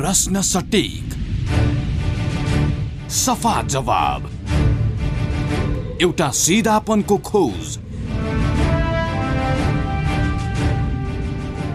प्रश्न 0.00 0.40
सटिक। 0.40 1.14
सफा 3.10 3.62
जवाब। 3.62 4.30
एउटा 6.02 6.30
सिधापनको 6.30 7.18
खोज। 7.18 7.78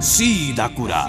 सिधा 0.04 0.68
कुरा। 0.68 1.04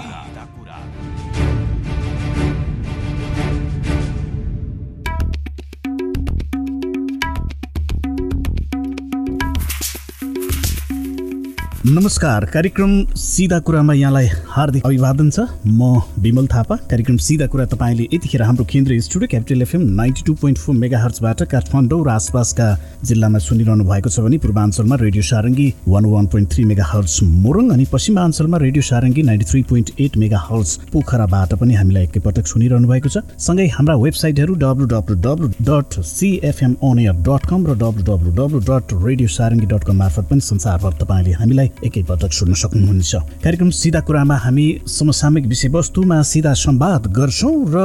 नमस्कार 11.85 12.45
कार्यक्रम 12.45 13.05
सिधा 13.05 13.59
कुरामा 13.59 13.93
यहाँलाई 13.93 14.29
हार्दिक 14.57 14.85
अभिवादन 14.85 15.29
छ। 15.29 15.39
म 15.69 16.01
विमल 16.17 16.47
थापा। 16.49 16.75
कार्यक्रम 16.89 17.17
सिधा 17.21 17.45
कुरा 17.45 17.65
तपाईँले 17.69 18.03
यतिखेर 18.13 18.41
हाम्रो 18.41 18.65
केन्द्रीय 18.65 18.99
studio 19.05 19.27
capital 19.29 19.61
FM 19.61 19.81
ninety 19.93 20.21
two 20.25 20.33
point 20.33 20.57
four 20.57 20.75
mega 20.75 20.97
हर्चबाट 20.97 21.43
Kathmandu 21.45 22.01
र 22.01 22.09
आसपासका 22.09 22.67
जिल्लामा 23.05 23.39
सुनिरहनु 23.39 23.83
भएको 23.85 24.09
छ 24.09 24.19
भने 24.25 24.37
पूर्वाञ्चलमा 24.41 24.95
radio 24.97 25.23
Sarangi 25.29 25.67
one 25.87 26.05
one 26.09 26.25
point 26.33 26.49
three 26.53 26.63
megahertz 26.89 27.13
Morang 27.45 27.69
अनि 27.69 27.85
पश्चिमाञ्चलमा 27.93 28.57
radio 28.57 28.81
Sarangi 28.89 29.21
ninety 29.29 29.45
three 29.45 29.61
point 29.69 29.87
eight 30.01 30.17
megahertz 30.47 30.89
पोखराबाट 30.93 31.53
पनि 31.61 31.73
हामीलाई 31.77 32.03
एकैपटक 32.09 32.47
सुनिरहनु 32.47 32.87
भएको 32.87 33.09
छ। 33.13 33.21
सँगै 33.37 33.67
हाम्रा 33.77 33.95
वेबसाइटहरू 34.05 34.53
W 34.65 34.85
W 34.95 35.15
W 35.21 35.47
dot 35.69 35.99
CFM 36.01 36.73
on 36.81 36.99
air 37.05 37.21
dot 37.29 37.45
com 37.45 37.61
र 37.69 37.77
W 37.77 38.03
W 38.09 38.33
W 38.41 38.59
dot 38.71 38.97
radio 39.05 39.29
Sarangi 39.37 39.69
dot 39.69 39.83
com 39.85 39.95
मार्फत 40.01 40.25
पनि 40.33 40.41
संसारभर 40.49 40.97
तपाईँले 41.05 41.37
हामीलाई 41.43 41.71
एकैपटक 41.85 42.31
सुन्न 42.41 42.53
सक्नुहुनेछ। 42.63 43.13
कार्यक्रम 43.45 43.69
सिधा 43.83 44.01
कुरामा 44.09 44.35
हामी 44.47 44.67
समसामयिक 44.87 45.45
विषयवस्तुमा 45.47 46.21
सिधा 46.23 46.53
संवाद 46.55 47.07
गर्छौँ 47.11 47.55
र 47.67 47.77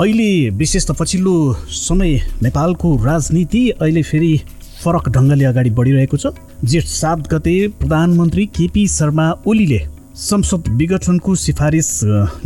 अहिले 0.00 0.30
विशेष 0.56 0.86
त 0.88 0.96
पछिल्लो 0.96 1.34
समय 1.68 2.12
नेपालको 2.42 2.94
राजनीति 3.04 3.62
अहिले 3.76 4.02
फेरि 4.02 4.32
फरक 4.80 5.08
ढङ्गले 5.12 5.44
अगाडि 5.44 5.70
बढिरहेको 5.76 6.16
छ। 6.16 6.32
जेठ 6.64 6.86
सात 6.88 7.28
गते 7.28 7.56
प्रधानमन्त्री 7.76 8.46
केपी 8.56 8.86
शर्मा 8.88 9.28
ओलीले 9.44 9.80
संसद 10.18 10.68
विघटनको 10.78 11.34
सिफारिस 11.36 11.88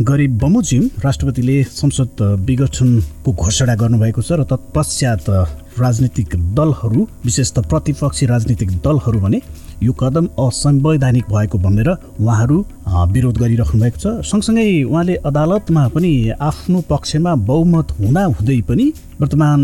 गरे 0.05 0.27
बमोजिम 0.43 0.83
राष्ट्रपतिले 1.05 1.63
संसद 1.63 2.21
विघटनको 2.45 3.31
घोषणा 3.33 3.75
गर्नुभएको 3.81 4.21
छ 4.21 4.31
र 4.37 4.43
तत्पश्चात 4.51 5.29
राजनीतिक 5.79 6.35
दलहरू 6.53 7.07
विशेष 7.25 7.51
त 7.51 7.65
प्रतिपक्षी 7.71 8.25
राजनीतिक 8.29 8.69
दलहरू 8.85 9.19
भने 9.19 9.39
यो 9.83 9.93
कदम 9.99 10.25
असंवैधानिक 10.39 11.25
भएको 11.33 11.57
भनेर 11.65 11.89
उहाँहरू 11.89 12.57
विरोध 12.93 13.37
गरिराख्नु 13.37 13.81
भएको 13.81 13.97
छ। 13.97 14.05
सँगसँगै 14.21 14.83
उहाँले 14.83 15.15
अदालतमा 15.25 15.87
पनि 15.95 16.11
आफ्नो 16.39 16.81
पक्षमा 16.89 17.33
बहुमत 17.49 17.87
हुँदा 17.99 18.23
हुँदै 18.37 18.59
पनि 18.69 18.85
वर्तमान 19.21 19.59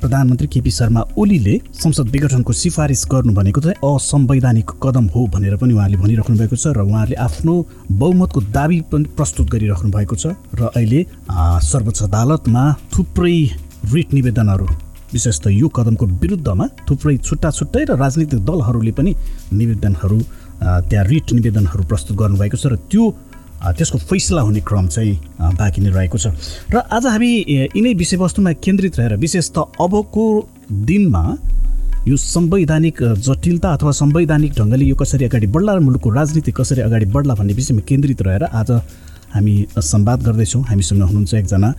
प्रधानमन्त्री 0.00 0.48
केपी 0.52 0.70
शर्मा 0.70 1.00
ओलीले 1.16 1.54
संसद 1.72 2.08
विघटनको 2.12 2.52
सिफारिस 2.52 3.04
गर्नु 3.12 3.32
भनेको 3.32 3.60
चाहिँ 3.60 3.80
असंवैधानिक 3.80 4.70
कदम 4.82 5.06
हो 5.14 5.26
भनेर 5.34 5.56
पनि 5.56 5.72
उहाँले 5.74 5.96
भनिराख्नु 6.02 6.36
भएको 6.36 6.56
छ 6.56 6.76
र 6.76 6.84
उहाँले 6.84 7.14
आफ्नो 7.26 7.54
बहुमतको 8.02 8.40
दावी 8.52 8.80
पनि 8.92 9.04
प्रस्तुत 9.16 9.46
गरिराख्नु 9.48 9.90
भएको 9.96 10.16
छ 10.20 10.36
र 10.58 10.68
अहिले 10.76 11.00
सर्वोच्च 11.64 12.02
अदालतमा 12.02 12.62
थुप्रै 12.92 13.36
रिट 13.94 14.12
निवेदनहरू 14.14 14.68
विशेष 15.12 15.38
त 15.40 15.46
यो 15.50 15.68
कदमको 15.68 16.06
विरुद्धमा 16.22 16.66
थुप्रै 16.88 17.16
छुट्टा 17.18 17.50
छुट्टै 17.50 17.82
र 17.84 17.96
राजनीतिक 17.98 18.44
दलहरूले 18.46 18.92
पनि 18.98 19.14
निवेदनहरू 19.52 20.18
त्यहाँ 20.60 21.04
रिट 21.04 21.32
निवेदनहरू 21.32 21.82
प्रस्तुत 21.88 22.16
गर्नुभएको 22.16 22.56
छ 22.56 22.66
र 22.72 22.76
त्यो 22.88 23.04
त्यसको 23.60 23.98
फैसला 23.98 24.40
हुने 24.40 24.60
क्रम 24.64 24.86
चाहिँ 24.88 25.14
बाँकी 25.56 25.80
नै 25.80 25.90
रहेको 25.90 26.18
छ। 26.18 26.32
र 26.72 26.76
आज 26.88 27.06
हामी 27.06 27.30
यिनै 27.76 27.92
विषयवस्तुमा 27.94 28.52
केन्द्रित 28.64 28.98
रहेर 28.98 29.16
विशेष 29.16 29.50
त 29.52 29.58
अबको 29.80 30.24
दिनमा 30.88 31.24
यो 32.08 32.16
संवैधानिक 32.16 33.02
जटिलता 33.20 33.72
अथवा 33.76 33.92
संवैधानिक 33.92 34.52
ढङ्गले 34.56 34.84
यो 34.84 34.96
कसरी 34.96 35.24
अगाडि 35.28 35.46
बढ्ला 35.52 35.72
र 35.76 35.80
मुलुकको 35.84 36.10
राजनीति 36.10 36.52
कसरी 36.56 36.80
अगाडि 36.80 37.06
बढ्ला 37.12 37.34
भन्ने 37.36 37.52
विषयमा 37.52 37.84
केन्द्रित 37.84 38.22
रहेर 38.22 38.44
आज 38.44 38.70
हामी 39.36 39.54
संवाद 39.76 40.22
गर्दैछौँ। 40.24 40.62
हामीसँग 40.64 41.02
हुनुहुन्छ 41.02 41.34
एकजना 41.34 41.70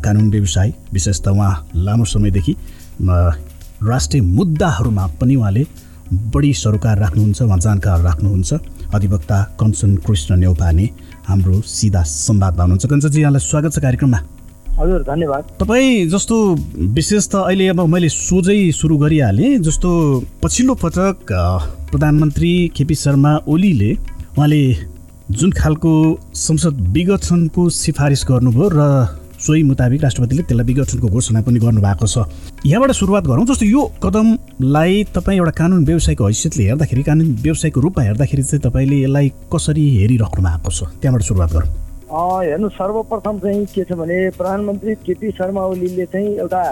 कानुन 0.00 0.30
व्यवसाय 0.30 0.72
विशेष 0.92 1.20
त 1.20 1.28
उहाँ 1.28 1.52
लामो 1.76 2.04
समयदेखि 2.04 2.52
राष्ट्रिय 3.84 4.22
मुद्दाहरूमा 4.22 5.06
पनि 5.20 5.36
उहाँले 5.36 5.64
बढी 6.12 6.52
सरोकार 6.54 6.98
राख्नुहुन्छ 6.98 7.42
उहाँ 7.42 7.58
जानकार 7.58 8.00
राख्नुहुन्छ। 8.02 8.52
अधिवक्ता 8.94 9.42
कञ्चन 9.60 9.96
कृष्ण 10.06 10.36
नेौपाने 10.36 10.88
हाम्रो 11.28 11.60
सिधा 11.60 12.02
संवादमा 12.02 12.62
हुनुहुन्छ 12.62 12.86
कञ्चनजी 12.86 13.20
यहाँलाई 13.20 13.40
स्वागत 13.40 13.72
छ 13.72 13.78
कार्यक्रममा। 13.80 14.20
हजुर 14.72 15.02
धन्यवाद। 15.04 15.42
तपाईँ 15.60 16.06
जस्तो 16.08 16.36
विशेष 16.96 17.28
त 17.28 17.34
अहिले 17.48 17.68
अब 17.68 17.80
मैले 17.88 18.08
सोझै 18.08 18.60
सुरु 18.72 18.96
गरिहालेँ 18.98 19.58
जस्तो 19.64 19.90
पछिल्लो 20.42 20.74
पटक 20.84 21.32
प्रधानमन्त्री 21.90 22.52
केपी 22.76 22.94
शर्मा 22.94 23.32
ओलीले 23.48 23.92
उहाँले 24.36 24.62
जुन 25.32 25.50
खालको 25.52 25.92
संसद 26.36 26.80
विघटनको 26.92 27.68
सिफारिस 27.72 28.24
गर्नुभयो 28.28 28.68
र 28.72 28.80
सोही 29.42 29.62
मुताबिक 29.62 30.02
राष्ट्रपतिले 30.02 30.42
त्यसलाई 30.42 30.66
विघटनको 30.66 31.08
घोषणा 31.08 31.40
पनि 31.42 31.58
गर्नुभएको 31.58 32.06
छ। 32.06 32.16
यहाँबाट 32.66 32.90
सुरुवात 32.94 33.24
गरौँ 33.26 33.46
जस्तो 33.46 33.66
यो 33.66 33.82
कदमलाई 34.02 35.04
तपाईँ 35.14 35.38
एउटा 35.38 35.52
कानुन 35.58 35.84
व्यवसायको 35.84 36.26
हैसियतले 36.26 36.62
हेर्दाखेरि 36.64 37.02
कानुन 37.02 37.28
व्यवसायको 37.42 37.80
रूपमा 37.80 38.02
हेर्दाखेरि 38.04 38.42
चाहिँ 38.42 38.62
तपाईँले 38.62 38.96
यसलाई 39.02 39.28
कसरी 39.52 39.84
हेरिराख्नु 39.98 40.42
भएको 40.46 40.70
छ? 40.70 40.80
त्यहाँबाट 41.02 41.22
सुरुवात 41.26 41.50
गरौँ। 41.52 41.70
हेर्नु 42.12 42.68
सर्वप्रथम 42.78 43.38
चाहिँ 43.42 43.66
के 43.74 43.82
छ 43.84 43.92
भने 43.98 44.18
प्रधानमन्त्री 44.38 44.94
केपी 45.06 45.30
शर्मा 45.32 45.62
ओलीले 45.66 46.06
चाहिँ 46.06 46.30
एउटा 46.38 46.62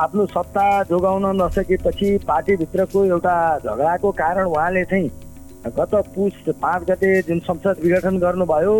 आफ्नो 0.00 0.26
सत्ता 0.26 0.66
जोगाउन 0.90 1.24
नसकेपछि 1.36 2.08
पार्टीभित्रको 2.26 3.04
एउटा 3.04 3.34
झगडाको 3.58 4.10
कारण 4.22 4.44
उहाँले 4.50 4.84
चाहिँ 4.90 5.08
गत 5.68 5.94
पुस 6.14 6.32
पाँच 6.56 6.82
गते 6.90 7.20
जुन 7.22 7.38
संसद 7.40 7.80
विघटन 7.82 8.16
गर्नुभयो 8.18 8.74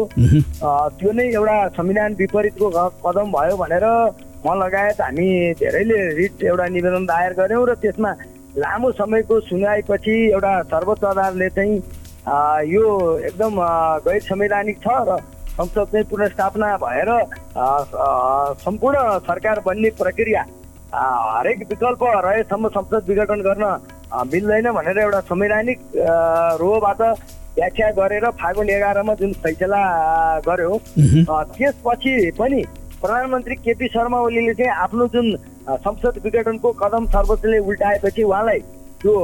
त्यो 0.97 1.13
नै 1.13 1.27
एउटा 1.31 1.57
संविधान 1.77 2.15
विपरीतको 2.19 2.69
कदम 3.05 3.33
भयो 3.33 3.57
भनेर 3.57 3.85
म 4.47 4.55
लगायत 4.57 5.01
हामी 5.01 5.29
धेरैले 5.61 5.99
रिट 6.17 6.43
एउटा 6.45 6.67
निवेदन 6.73 7.05
दायर 7.07 7.33
गऱ्यौँ 7.37 7.67
र 7.69 7.75
त्यसमा 7.83 8.13
लामो 8.57 8.93
समयको 8.93 9.41
सुनवाईपछि 9.49 10.15
एउटा 10.29 10.53
सर्वोच्च 10.73 11.05
अदालतले 11.05 11.49
चाहिँ 11.57 11.77
यो 12.73 12.85
एकदम 13.29 13.61
गैर 14.07 14.21
संवैधानिक 14.23 14.79
छ 14.81 14.97
र 15.09 15.19
संसद 15.53 15.87
चाहिँ 15.93 16.05
पुनर्स्थापना 16.07 16.77
भएर 16.79 17.11
सम्पूर्ण 18.65 19.19
सरकार 19.29 19.61
बन्ने 19.67 19.91
प्रक्रिया 20.01 20.45
हरेक 20.93 21.59
विकल्प 21.71 22.03
रहेसम्म 22.25 22.69
संसद 22.69 23.09
विघटन 23.09 23.41
गर्न 23.41 23.65
मिल्दैन 24.33 24.71
भनेर 24.73 24.99
एउटा 24.99 25.21
संवैधानिक 25.23 25.79
रोबाट 26.61 27.03
व्याख्या 27.57 27.91
गरेर 27.93 28.29
फागुन 28.41 28.71
एघारमा 28.71 29.15
जुन 29.15 29.33
फैसला 29.43 29.83
गर्यो 30.47 30.79
त्यसपछि 30.89 32.31
पनि 32.39 32.63
प्रधानमन्त्री 33.01 33.55
केपी 33.57 33.89
शर्मा 33.89 34.19
ओलीले 34.21 34.55
चाहिँ 34.55 34.73
आफ्नो 34.83 35.07
जुन 35.15 35.35
संसद 35.79 36.21
विघटनको 36.25 36.73
कदम 36.83 37.07
सर्वोच्चले 37.15 37.59
उल्टाएपछि 37.61 38.23
उहाँलाई 38.23 38.59
त्यो 39.03 39.15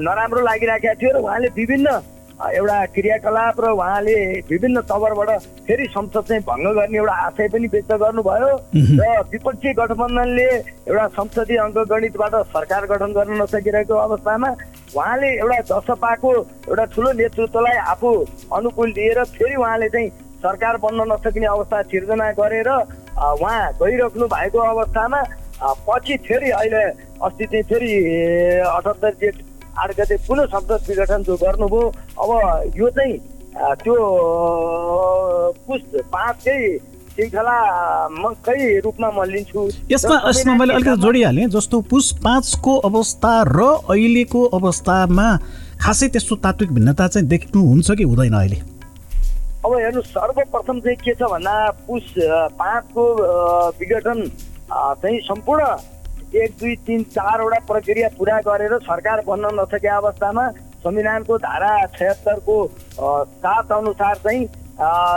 नराम्रो 0.00 0.40
लागिराखेको 0.40 1.00
थियो 1.00 1.12
र 1.12 1.22
उहाँले 1.22 1.48
विभिन्न 1.56 1.98
एउटा 2.38 2.84
क्रियाकलाप 2.94 3.60
र 3.60 3.70
उहाँले 3.74 4.14
विभिन्न 4.46 4.80
तवरबाट 4.86 5.30
फेरि 5.66 5.86
संसद 5.90 6.24
चाहिँ 6.28 6.42
भङ्ग 6.46 6.66
गर्ने 6.74 6.98
एउटा 6.98 7.14
आशय 7.26 7.48
पनि 7.50 7.66
व्यक्त 7.66 7.92
गर्नुभयो। 7.98 8.50
र 8.94 9.22
विपक्षी 9.32 9.72
गठबन्धनले 9.74 10.46
एउटा 10.86 11.06
संसदीय 11.18 11.58
अङ्कगणितबाट 11.58 12.34
सरकार 12.54 12.86
गठन 12.86 13.12
गर्न 13.12 13.42
नसकिरहेको 13.42 13.94
अवस्थामा 13.98 14.50
उहाँले 14.94 15.30
एउटा 15.34 15.58
जसपाको 15.70 16.32
एउटा 16.70 16.84
ठुलो 16.94 17.12
नेतृत्वलाई 17.18 17.76
आफू 17.90 18.14
अनुकूल 18.54 18.92
दिएर 18.92 19.22
फेरि 19.34 19.54
उहाँले 19.56 19.88
चाहिँ 19.88 20.08
सरकार 20.38 20.76
बन्न 20.78 21.10
नसकिने 21.12 21.46
अवस्था 21.48 21.82
सिर्जना 21.90 22.30
गरेर 22.38 22.70
उहाँ 22.70 23.58
गइराख्नु 23.82 24.26
भएको 24.30 24.58
अवस्थामा 24.68 25.22
पछि 25.82 26.16
फेरि 26.22 26.50
अहिले 26.52 26.82
अस्ति 27.18 27.44
चाहिँ 27.44 27.62
फेरि 27.66 27.92
अठहत्तर 28.62 29.14
जेठ 29.20 29.36
आठ 29.78 29.90
गते 30.00 30.16
पुनः 30.26 30.44
संसद 30.52 30.80
विघटन 30.88 31.20
जो 31.22 31.34
गर्नुभयो 31.42 31.82
अब 32.22 32.30
यो 32.76 32.88
चाहिँ 32.90 33.14
त्यो 33.82 33.96
पुस 35.66 35.80
पाँचकै 36.12 36.58
रूपमा 38.84 39.08
म 39.10 39.24
लिन्छु। 39.26 39.60
यसमा 39.90 40.16
यसमा 40.28 40.54
मैले 40.54 40.74
अलिकति 40.74 41.00
जोडिहालेँ 41.02 41.46
जस्तो 41.50 41.76
पुस 41.90 42.06
पाँचको 42.24 42.72
अवस्था 42.88 43.32
र 43.48 43.58
अहिलेको 43.90 44.40
अवस्थामा 44.58 45.26
खासै 45.82 46.08
त्यस्तो 46.14 46.34
तात्विक 46.46 46.70
भिन्नता 46.72 47.06
चाहिँ 47.08 47.26
देख्नुहुन्छ 47.28 47.88
कि 47.98 48.04
हुँदैन 48.06 48.34
अहिले? 48.38 48.58
अब 49.66 49.72
हेर्नु 49.74 50.02
सर्वप्रथम 50.14 50.76
चाहिँ 50.80 50.96
के 51.02 51.14
छ 51.18 51.22
भन्दा 51.34 51.54
पुस 51.86 52.04
पाँचको 52.54 53.04
विघटन 53.80 54.18
चाहिँ 54.70 55.18
सम्पूर्ण 55.26 55.64
एक 56.28 56.56
दुई 56.60 56.74
तिन 56.86 57.02
चारवटा 57.08 57.58
प्रक्रिया 57.66 58.08
पुरा 58.18 58.38
गरेर 58.46 58.76
सरकार 58.82 59.22
बन्न 59.26 59.48
नसके 59.54 59.88
अवस्थामा 59.90 60.48
संविधानको 60.78 61.36
धारा 61.38 61.70
छयत्तरको 61.88 62.56
सात 62.94 63.72
अनुसार 63.72 64.16
चाहिँ 64.18 64.44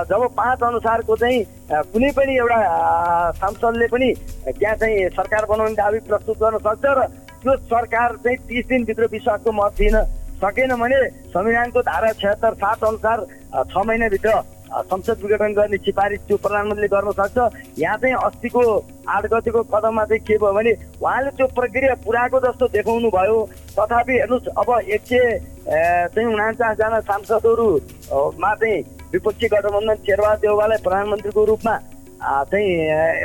जब 0.08 0.28
पाँच 0.38 0.64
अनुसारको 0.64 1.16
चाहिँ 1.16 1.44
कुनै 1.92 2.12
पनि 2.12 2.38
एउटा 2.38 3.32
सांसदले 3.34 3.88
पनि 3.88 4.14
त्यहाँ 4.48 4.76
चाहिँ 4.76 5.10
सरकार 5.12 5.46
बनाउने 5.50 5.76
दावी 5.76 6.00
प्रस्तुत 6.08 6.38
गर्न 6.40 6.58
सक्छ 6.60 6.86
र 6.88 7.06
त्यो 7.44 7.56
सरकार 7.68 8.16
चाहिँ 8.24 8.38
तिस 8.48 8.66
दिनभित्र 8.68 9.08
विश्वासको 9.12 9.52
मत 9.54 9.76
दिन 9.78 10.02
सकेन 10.42 10.76
भने 10.76 10.98
संविधानको 11.30 11.82
धारा 11.82 12.12
छत्तर 12.18 12.54
सात 12.56 12.84
अनुसार 12.84 13.26
छ 13.68 13.86
महिनाभित्र 13.86 14.42
संसद 14.72 15.18
विघटन 15.24 15.54
गर्ने 15.54 15.78
सिफारिस 15.78 16.20
त्यो 16.28 16.38
प्रधानमन्त्रीले 16.38 16.88
गर्न 16.88 17.12
सक्छ। 17.12 17.38
यहाँ 17.80 17.98
चाहिँ 17.98 18.16
अस्तिको 18.16 18.62
आठ 19.10 19.26
गतिको 19.34 19.62
कदममा 19.68 20.04
चाहिँ 20.06 20.24
के 20.24 20.38
भयो 20.38 20.54
भने 20.54 20.74
उहाँले 21.02 21.30
त्यो 21.38 21.48
प्रक्रिया 21.60 21.96
पुऱ्याएको 22.06 22.40
जस्तो 22.40 22.68
देखाउनु 22.72 23.10
भयो। 23.12 23.38
तथापि 23.78 24.14
हेर्नुहोस् 24.14 24.48
अब 24.62 24.70
एक 24.80 25.02
सय 25.12 25.40
चाहिँ 26.16 26.28
उनान्चासजना 26.34 27.00
सांसदहरूमा 27.10 28.54
चाहिँ 28.56 28.82
विपक्षी 29.12 29.48
गठबन्धन 29.54 29.96
शेरबहादुर 30.08 30.42
देउवालाई 30.42 30.84
प्रधानमन्त्रीको 30.84 31.46
रूपमा 31.46 31.76
चाहिँ 32.22 32.70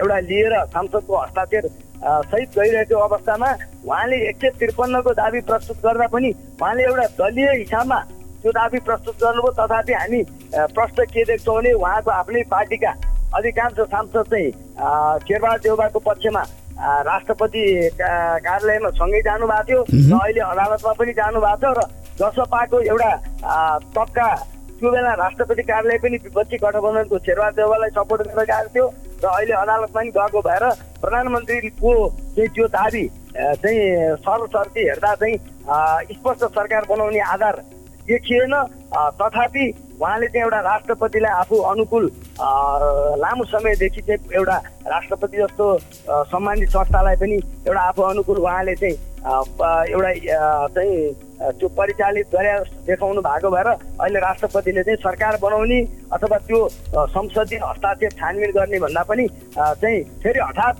एउटा 0.03 0.19
लिएर 0.29 0.55
सांसदको 0.75 1.17
हस्ताक्षर 1.17 1.69
सहित 2.27 2.49
गइरहेको 2.59 2.99
अवस्थामा 3.07 3.51
उहाँले 3.87 4.17
एक 4.29 4.37
सय 4.43 4.51
त्रिपन्नको 4.59 5.11
दावी 5.15 5.41
प्रस्तुत 5.47 5.77
गर्दा 5.87 6.07
पनि 6.13 6.31
उहाँले 6.61 6.83
एउटा 6.85 7.07
दलीय 7.21 7.51
हिसाबमा 7.57 7.99
त्यो 8.47 8.53
दावी 8.55 8.79
प्रस्तुत 8.87 9.15
गर्नुभयो 9.19 9.51
तथापि 9.59 9.93
हामी 9.93 10.23
प्रश्न 10.71 11.05
के 11.11 11.23
देख्छौँ 11.27 11.55
भने 11.57 11.73
उहाँको 11.83 12.11
आफ्नै 12.11 12.43
पार्टीका 12.47 12.91
अधिकांश 13.35 13.79
सांसद 13.91 14.23
चाहिँ 14.31 14.51
शेरबहादुर 15.27 15.63
देउबाको 15.67 15.99
पक्षमा 16.07 16.43
राष्ट्रपति 17.11 17.63
कार्यालयमा 17.99 18.91
सँगै 19.01 19.21
जानुभएको 19.27 19.83
थियो 19.91 20.15
र 20.15 20.21
अहिले 20.23 20.41
अदालतमा 20.47 20.93
पनि 20.95 21.13
जानुभएको 21.19 21.75
छ 21.75 21.75
र 21.75 21.83
जसपाको 22.23 22.81
एउटा 22.87 23.11
तबका 23.99 24.29
त्यो 24.79 24.91
बेला 24.95 25.13
राष्ट्रपति 25.27 25.63
कार्यालय 25.67 25.99
पनि 26.07 26.17
विपक्षी 26.25 26.57
गठबन्धनको 26.63 27.19
शेरबहादुर 27.27 27.57
देउवालाई 27.59 27.91
सपोर्ट 27.99 28.23
गरेर 28.31 28.47
गएको 28.47 28.71
थियो 28.75 28.87
र 29.23 29.27
अहिले 29.35 29.55
अदालतमा 29.65 30.01
पनि 30.01 30.11
गएको 30.19 30.41
भएर 30.49 30.65
प्रधानमन्त्रीको 31.03 31.93
चाहिँ 32.37 32.49
त्यो 32.55 32.67
अ, 32.67 33.55
चाहिँ 33.63 34.17
सरसर्ती 34.23 34.81
हेर्दा 34.89 35.15
चाहिँ 35.23 35.37
स्पष्ट 36.15 36.45
सरकार 36.55 36.85
बनाउने 36.91 37.21
आधार 37.35 37.57
देखिएन 38.08 38.55
तथापि 39.20 39.64
उहाँले 40.00 40.26
चाहिँ 40.26 40.44
एउटा 40.44 40.61
राष्ट्रपतिलाई 40.61 41.32
आफू 41.41 41.56
अनुकूल 41.73 42.05
लामो 43.23 43.44
समयदेखि 43.50 44.00
चाहिँ 44.00 44.37
एउटा 44.38 44.56
राष्ट्रपति 44.87 45.37
जस्तो 45.37 45.67
सम्मानित 46.32 46.69
संस्थालाई 46.70 47.17
पनि 47.23 47.37
एउटा 47.67 47.81
आफू 47.81 48.03
अनुकूल 48.03 48.38
उहाँले 48.38 48.75
चाहिँ 48.75 48.97
एउटा 49.26 50.11
चाहिँ 50.75 51.14
त्यो 51.37 51.69
परिचालित 51.79 52.26
गरे 52.35 52.53
देखाउनु 52.87 53.20
भएको 53.20 53.50
भएर 53.50 53.67
अहिले 53.67 54.20
राष्ट्रपतिले 54.20 54.82
चाहिँ 54.82 54.97
सरकार 55.02 55.37
बनाउने 55.43 55.81
अथवा 56.12 56.38
त्यो 56.47 56.61
संसदीय 57.17 57.59
हस्ताक्षर 57.62 58.12
छानबिन 58.20 58.50
गर्ने 58.56 58.79
भन्दा 58.81 59.02
पनि 59.09 59.26
चाहिँ 59.56 60.02
फेरि 60.23 60.41
हठात 60.41 60.79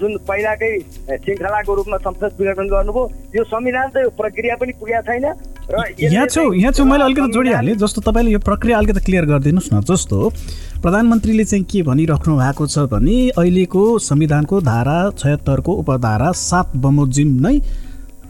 जुन 0.00 0.16
पहिलाकै 0.28 0.72
श्रृङ्खलाको 0.80 1.74
रूपमा 1.74 1.96
संसद 2.06 2.36
विघटन 2.40 2.68
गर्नुभयो 2.74 3.08
यो 3.36 3.44
संविधान 3.54 3.88
चाहिँ 3.96 4.10
प्रक्रिया 4.20 4.56
पनि 4.60 4.72
पुगेको 4.80 5.02
छैन। 5.08 5.26
यहाँ 5.70 6.26
छु 6.26 6.34
चाहिँ, 6.34 6.60
यहाँ 6.60 6.72
छु 6.72 6.84
मैले 6.84 7.04
अलिकति 7.04 7.32
जोडिहालेँ। 7.32 7.74
जस्तो 7.78 8.00
तपाईँले 8.02 8.30
यो 8.30 8.38
प्रक्रिया 8.42 8.78
अलिकति 8.78 9.00
क्लियर 9.06 9.24
गरिदिनुहोस् 9.26 9.72
न 9.72 9.80
जस्तो 9.86 10.18
प्रधानमन्त्रीले 10.82 11.44
चाहिँ 11.44 11.64
के 11.64 11.82
भनिराख्नु 11.86 12.36
भएको 12.36 12.66
छ 12.66 12.78
भने 12.90 13.18
अहिलेको 13.38 13.82
संविधानको 14.00 14.60
धारा 14.66 14.98
छयत्तरको 15.14 15.72
उपधारा 15.72 16.32
सात 16.34 16.76
बमोजिम 16.76 17.30
नै 17.46 17.54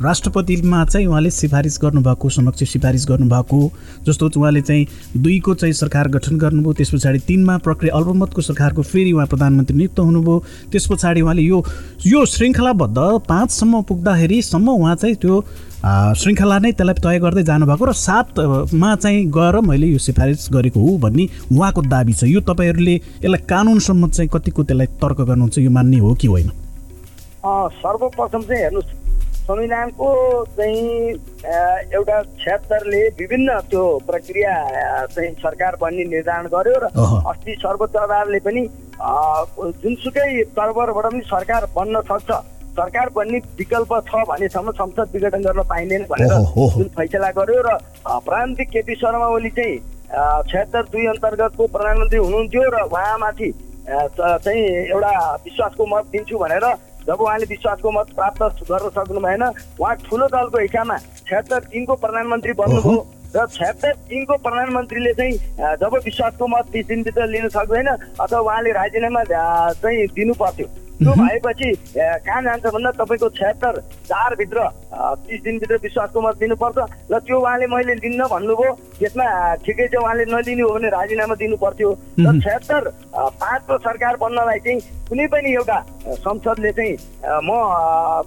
राष्ट्रपतिमा 0.03 0.85
चाहिँ 0.85 1.07
उहाँले 1.07 1.31
सिफारिस 1.31 1.79
गर्नुभएको 1.83 2.29
समक्ष 2.31 2.65
सिफारिस 2.65 3.07
गर्नुभएको 3.09 3.61
जस्तो 4.07 4.29
उहाँले 4.37 4.61
चाहिँ 4.61 4.87
दुईको 5.17 5.55
चाहिँ 5.55 5.73
सरकार 5.75 6.09
गठन 6.09 6.39
गर्नुभयो 6.39 6.73
त्यस 6.73 6.91
पछाडि 6.95 7.19
तिनमा 7.29 7.57
प्रक्रिया 7.61 7.97
अल्पमतको 7.97 8.41
सरकारको 8.43 8.83
फेरि 8.83 9.13
उहाँ 9.13 9.27
प्रधानमन्त्री 9.27 9.77
नियुक्त 9.77 9.99
हुनुभयो 10.01 10.39
त्यस 10.73 10.87
पछाडि 10.93 11.21
उहाँले 11.21 11.43
यो 11.43 11.63
यो 12.07 12.25
श्रृङ्खलाबद्ध 12.27 12.99
पाँचसम्म 13.29 13.83
पुग्दाखेरिसम्म 13.89 14.69
उहाँ 14.71 14.95
चाहिँ 14.97 15.17
त्यो 15.21 15.41
श्रृङ्खला 15.81 16.59
नै 16.59 16.73
त्यसलाई 16.73 16.95
तय 17.05 17.19
गर्दै 17.21 17.43
जानुभएको 17.51 17.85
र 17.85 17.93
सातमा 17.97 18.95
चाहिँ 18.97 19.25
गएर 19.37 19.61
मैले 19.69 19.87
यो 19.87 19.99
सिफारिस 19.99 20.49
गरेको 20.53 20.81
हो 20.81 20.97
भन्ने 21.05 21.27
उहाँको 21.53 21.83
दाबी 21.83 22.13
छ। 22.13 22.25
यो 22.25 22.41
तपाईँहरूले 22.41 22.95
यसलाई 22.95 23.45
कानुनसम्म 23.49 24.09
चाहिँ 24.09 24.31
कतिको 24.33 24.65
त्यसलाई 24.65 24.87
तर्क 25.01 25.21
गर्नुहुन्छ 25.29 25.59
यो 25.59 25.71
मान्ने 25.71 25.99
हो 25.99 26.15
कि 26.21 26.27
होइन? 26.27 26.51
सर्वप्रथम 27.81 28.43
चाहिँ 28.43 28.63
हेर्नुहोस् 28.63 29.00
संविधानको 29.51 30.09
चाहिँ 30.57 31.11
एउटा 31.99 32.23
छ्यात्तरले 32.39 33.01
विभिन्न 33.19 33.59
त्यो 33.71 33.83
प्रक्रिया 34.07 34.53
चाहिँ 35.07 35.31
सरकार 35.43 35.77
बन्ने 35.81 36.05
निर्धारण 36.07 36.47
गर्यो 36.55 36.79
र। 36.79 36.87
अस्ति 37.31 37.55
सर्वोच्च 37.59 37.97
अदालतले 37.99 38.39
पनि 38.47 38.63
जुनसुकै 39.83 40.29
तर्फबाट 40.55 40.91
पनि 40.97 41.21
सरकार 41.27 41.67
बन्न 41.77 42.01
सक्छ 42.11 42.31
सरकार 42.79 43.09
बन्ने 43.17 43.39
विकल्प 43.59 43.95
छ 44.07 44.23
भनेसम्म 44.31 44.71
संसद 44.79 45.09
विघटन 45.15 45.43
गर्न 45.43 45.63
पाइँदैन 45.67 46.05
भनेर। 46.11 46.35
जुन 46.77 46.89
फैसला 46.95 47.31
गर्यो 47.39 47.63
र 47.67 47.75
प्रधानमन्त्री 48.07 48.65
केपी 48.71 48.95
शर्मा 49.03 49.27
ओली 49.35 49.51
चाहिँ 49.59 49.79
छत्तर 50.47 50.83
दुई 50.95 51.07
अन्तर्गतको 51.15 51.67
प्रधानमन्त्री 51.75 52.19
हुनुहुन्थ्यो 52.19 52.63
र 52.71 52.85
उहाँमाथि 52.87 53.51
चाहिँ 54.47 54.63
एउटा 54.95 55.13
विश्वासको 55.45 55.87
मत 55.87 56.07
दिन्छु 56.13 56.39
भनेर 56.39 56.67
जब 57.07 57.21
उहाँले 57.21 57.47
विश्वासको 57.51 57.91
मत 57.93 58.13
प्राप्त 58.17 58.43
गर्न 58.71 58.89
सक्नु 58.91 59.21
भएन 59.21 59.43
उहाँ 59.43 59.95
ठुलो 60.05 60.27
दलको 60.35 60.59
हिसाबमा 60.59 60.97
छत्तर 61.31 61.61
तिनको 61.73 61.95
प्रधानमन्त्री 62.05 62.53
बन्नुभयो 62.61 62.99
र 63.37 63.47
छत्तर 63.47 63.93
तिनको 64.11 64.37
प्रधानमन्त्रीले 64.45 65.13
चाहिँ 65.15 65.35
जब 65.81 65.95
विश्वासको 66.05 66.47
मत 66.49 66.71
तिस 66.73 66.87
दिनभित्र 66.87 67.27
लिन 67.31 67.49
सक्दैन 67.49 67.89
अथवा 67.89 68.41
उहाँले 68.41 68.71
राजीनामा 68.73 69.23
चाहिँ 69.25 70.07
दिनु 70.15 70.35
पर्थ्यो। 70.35 70.67
त्यो 71.05 71.13
भएपछि 71.17 71.71
कहाँ 71.97 72.43
जान्छ 72.43 72.67
भन्दा 72.67 72.91
तपाईँको 72.93 73.29
छत्तर 73.33 73.81
चारभित्र 74.05 74.69
तिस 75.25 75.41
दिनभित्र 75.43 75.77
विश्वासको 75.83 76.21
मत 76.21 76.37
दिनुपर्छ 76.37 76.79
र 77.09 77.19
त्यो 77.25 77.39
उहाँले 77.41 77.67
मैले 77.73 77.95
लिन्न 78.05 78.21
भन्नुभयो 78.29 78.73
त्यसमा 79.01 79.27
ठिकै 79.65 79.87
छ 79.89 79.97
उहाँले 79.97 80.25
नलिनु 80.29 80.69
हो 80.69 80.75
भने 80.77 80.89
राजीनामा 80.93 81.35
दिनु 81.41 81.57
पर्थ्यो 81.57 81.91
र 82.21 82.39
छत्तर 82.45 82.89
पाँचको 83.17 83.79
सरकार 83.81 84.17
बन्नलाई 84.21 84.59
चाहिँ 84.61 84.81
कुनै 85.09 85.27
पनि 85.33 85.55
एउटा 85.57 85.79
संसदले 86.21 86.73
चाहिँ 86.77 86.95
म 87.49 87.51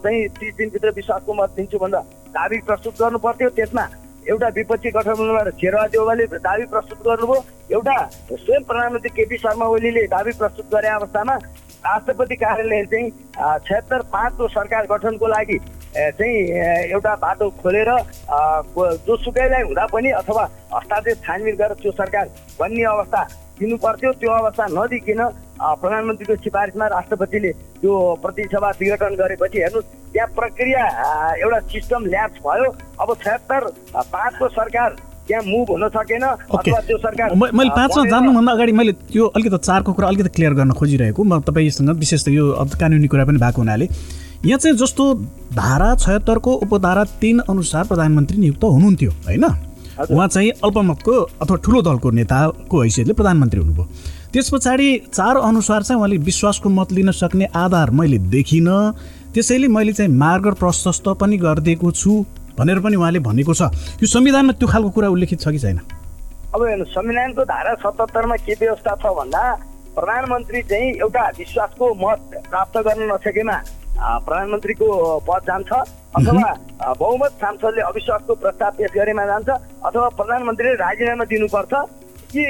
चाहिँ 0.01 0.27
तिस 0.33 0.53
दिनभित्र 0.57 0.97
विश्वासको 0.97 1.33
मत 1.33 1.53
दिन्छु 1.57 1.77
भन्दा 1.77 1.99
दावी 2.33 2.57
प्रस्तुत 2.65 2.93
गर्नु 3.01 3.19
पर्थ्यो 3.21 3.49
त्यसमा 3.53 3.85
एउटा 4.23 4.47
विपक्षी 4.55 4.89
गठबन्धनबाट 4.95 5.47
शेरबहादुर 5.61 5.91
देउवाले 5.93 6.25
दावी 6.41 6.65
प्रस्तुत 6.73 6.99
गर्नुभयो। 7.05 7.39
एउटा 7.75 7.95
स्वयं 8.31 8.63
प्रधानमन्त्री 8.63 9.09
केपी 9.17 9.37
शर्मा 9.37 9.65
ओलीले 9.67 10.03
दावी 10.15 10.31
प्रस्तुत 10.39 10.65
गरे 10.73 10.87
अवस्थामा 10.87 11.35
राष्ट्रपति 11.85 12.35
कार्यालयले 12.35 12.85
चाहिँ 12.91 13.09
छत्तर 13.67 14.01
पाँचको 14.13 14.47
सरकार 14.47 14.85
गठनको 14.91 15.27
लागि 15.27 15.57
चाहिँ 15.93 16.37
एउटा 16.91 17.15
बाटो 17.23 17.49
खोलेर 17.61 17.89
जोसुकैलाई 19.07 19.61
हुँदा 19.63 19.85
पनि 19.93 20.09
अथवा 20.19 20.43
हस्ताक्षर 20.73 21.15
छानबिन 21.25 21.55
गरेर 21.55 21.81
त्यो 21.81 21.91
सरकार 21.91 22.29
बन्ने 22.59 22.83
अवस्था 22.95 23.23
दिनु 23.59 23.77
पर्थ्यो 23.77 24.11
त्यो 24.19 24.31
अवस्था 24.31 24.65
नदिकन 24.73 25.21
प्रधानमन्त्रीको 25.61 26.35
सिफारिसमा 26.43 26.87
राष्ट्रपतिले 26.95 27.51
त्यो 27.81 27.93
प्रतिसभा 28.23 28.69
विघटन 28.79 29.15
गरेपछि 29.15 29.59
हेर्नुहोस् 29.61 29.91
त्यहाँ 30.13 30.29
प्रक्रिया 30.35 30.83
एउटा 31.43 31.59
सिस्टम 31.73 32.05
ल्याप्स 32.05 32.39
भयो। 32.47 32.69
अब 33.01 33.13
छत्तर 33.23 33.67
पाँचको 34.13 34.47
सरकार 34.49 34.95
त्यहाँ 35.27 35.43
मुभ 35.43 35.67
हुन 35.69 35.87
सकेन? 35.89 36.23
अथवा 36.23 36.79
त्यो 36.87 36.97
सरकार 36.97 37.35
मैले 37.35 37.69
पाँचमा 37.69 38.03
जान्नुभन्दा 38.09 38.51
अगाडि 38.51 38.71
मैले 38.71 38.91
त्यो 39.07 39.25
अलिकति 39.25 39.57
चारको 39.57 39.93
कुरा 39.93 40.07
अलिकति 40.07 40.29
क्लियर 40.35 40.53
गर्न 40.53 40.71
खोजिरहेको। 40.75 41.23
म 41.23 41.39
तपाईँसँग 41.41 41.89
विशेष 41.95 42.23
त 42.25 42.27
यो 42.29 42.49
अब 42.59 42.69
कानुनी 42.75 43.07
कुरा 43.07 43.25
पनि 43.25 43.39
भएको 43.39 43.61
हुनाले। 43.61 43.87
यहाँ 44.43 44.59
चाहिँ 44.59 44.77
जस्तो 44.77 45.03
धारा 45.55 45.95
छयत्तरको 45.95 46.51
उपधारा 46.67 47.03
तिन 47.23 47.39
अनुसार 47.47 47.83
प्रधानमन्त्री 47.87 48.37
नियुक्त 48.37 48.63
हुनुहुन्थ्यो 48.63 49.11
होइन? 49.23 49.45
उहाँ 50.11 50.27
चाहिँ 50.27 50.51
अल्पमतको 50.59 51.11
अथवा 51.39 51.57
ठुलो 51.63 51.81
दलको 51.81 52.11
नेताको 52.11 52.81
हैसियतले 52.81 53.13
प्रधानमन्त्री 53.13 53.59
हुनुभयो। 53.59 53.87
त्यस 54.33 54.49
पछाडि 54.49 54.89
चार 55.13 55.37
अनुसार 55.37 55.83
चाहिँ 55.83 55.97
उहाँले 55.97 56.17
विश्वासको 56.17 56.69
मत 56.69 56.91
लिन 56.91 57.11
सक्ने 57.13 57.45
आधार 57.55 57.91
मैले 57.95 58.17
देखिनँ। 58.27 59.31
त्यसैले 59.33 59.67
मैले 59.67 59.93
चाहिँ 59.93 60.11
मार्ग 60.11 60.53
प्रशस्त 60.59 61.07
पनि 61.21 61.37
गरिदिएको 61.37 61.91
छु। 61.91 62.25
भनेर 62.57 62.79
पनि 62.79 62.95
उहाँले 62.95 63.19
भनेको 63.19 63.53
छ। 63.53 63.61
यो 64.01 64.07
संविधानमा 64.07 64.53
त्यो 64.59 64.67
खालको 64.67 64.89
कुरा 64.89 65.07
उल्लेखित 65.09 65.39
छ 65.41 65.47
कि 65.49 65.59
छैन? 65.59 65.79
अब 66.53 66.61
हेर्नु 66.63 66.85
संविधानको 66.85 67.43
धारा 67.49 67.73
सतहत्तरमा 67.81 68.35
के 68.45 68.53
व्यवस्था 68.53 68.93
छ 69.01 69.05
भन्दा 69.19 69.41
प्रधानमन्त्री 69.97 70.61
चाहिँ 70.69 70.89
एउटा 71.01 71.23
विश्वासको 71.37 71.85
मत 72.01 72.19
प्राप्त 72.49 72.77
गर्न 72.85 73.01
नसकेमा 73.13 73.57
प्रधानमन्त्रीको 74.25 74.87
पद 75.27 75.41
जान्छ 75.47 75.71
अथवा 76.17 76.49
बहुमत 76.99 77.31
सांसदले 77.41 77.81
अविश्वासको 77.81 78.33
प्रस्ताव 78.41 78.71
पेश 78.77 78.91
गरेमा 78.95 79.25
जान्छ 79.25 79.49
अथवा 79.49 80.07
प्रधानमन्त्रीले 80.19 80.73
राजीनामा 80.81 81.25
दिनुपर्छ। 81.25 81.73
कि 82.33 82.43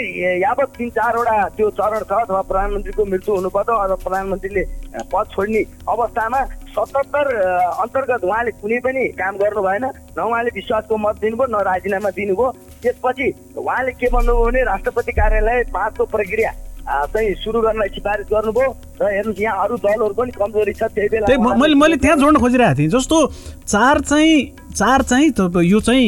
यावत 0.44 0.70
तिन 0.80 0.90
चारवटा 0.96 1.36
त्यो 1.60 1.70
चरण 1.76 2.04
छ 2.08 2.12
अथवा 2.24 2.42
प्रधानमन्त्रीको 2.48 3.06
मृत्यु 3.06 3.36
हुनुपर्छ 3.36 3.70
अथवा 3.70 3.96
प्रधानमन्त्रीले 4.04 4.64
पद 5.12 5.26
छोड्ने 5.36 5.64
अवस्थामा 5.92 6.40
सतहत्तर 6.76 7.26
अन्तर्गत 7.84 8.24
उहाँले 8.26 8.52
कुनै 8.62 8.80
पनि 8.86 9.02
काम 9.22 9.34
गर्नु 9.38 9.62
भएन 9.62 9.86
न 9.86 10.20
उहाँले 10.22 10.52
विश्वासको 10.56 10.98
मत 10.98 11.16
दिनुभयो 11.22 11.48
न 11.54 11.62
राजीनामा 11.70 12.10
दिनुभयो। 12.18 12.50
त्यसपछि 12.82 13.28
उहाँले 13.58 13.92
के 14.02 14.08
भन्नुभयो 14.10 14.46
भने 14.46 14.62
राष्ट्रपति 14.74 15.12
कार्यालय 15.14 15.64
पाँचको 15.74 16.06
प्रक्रिया 16.14 16.52
चाहिँ 16.84 17.34
सुरु 17.40 17.60
गर्न 17.62 17.82
सिफारिस 17.96 18.28
गर्नुभयो 18.28 18.70
र 19.00 19.04
हेर्नुहोस् 19.08 19.42
यहाँ 19.42 19.64
अरू 19.64 19.76
दलहरू 19.86 20.14
पनि 20.20 20.32
कमजोरी 20.36 20.74
छ 20.74 20.84
त्यही 20.92 21.10
बेला 21.14 21.56
मैले 21.56 21.76
मैले 21.80 21.96
त्यहाँ 22.04 22.18
जोड्न 22.20 22.38
खोजिरहेको 22.44 22.78
थिएँ। 22.78 22.90
जस्तो 22.92 23.18
चार 23.72 24.00
चाहिँ 24.02 24.36
चार 24.76 25.02
चाहिँ 25.08 25.30
तप- 25.32 25.64
यो 25.64 25.80
चाहिँ 25.80 26.08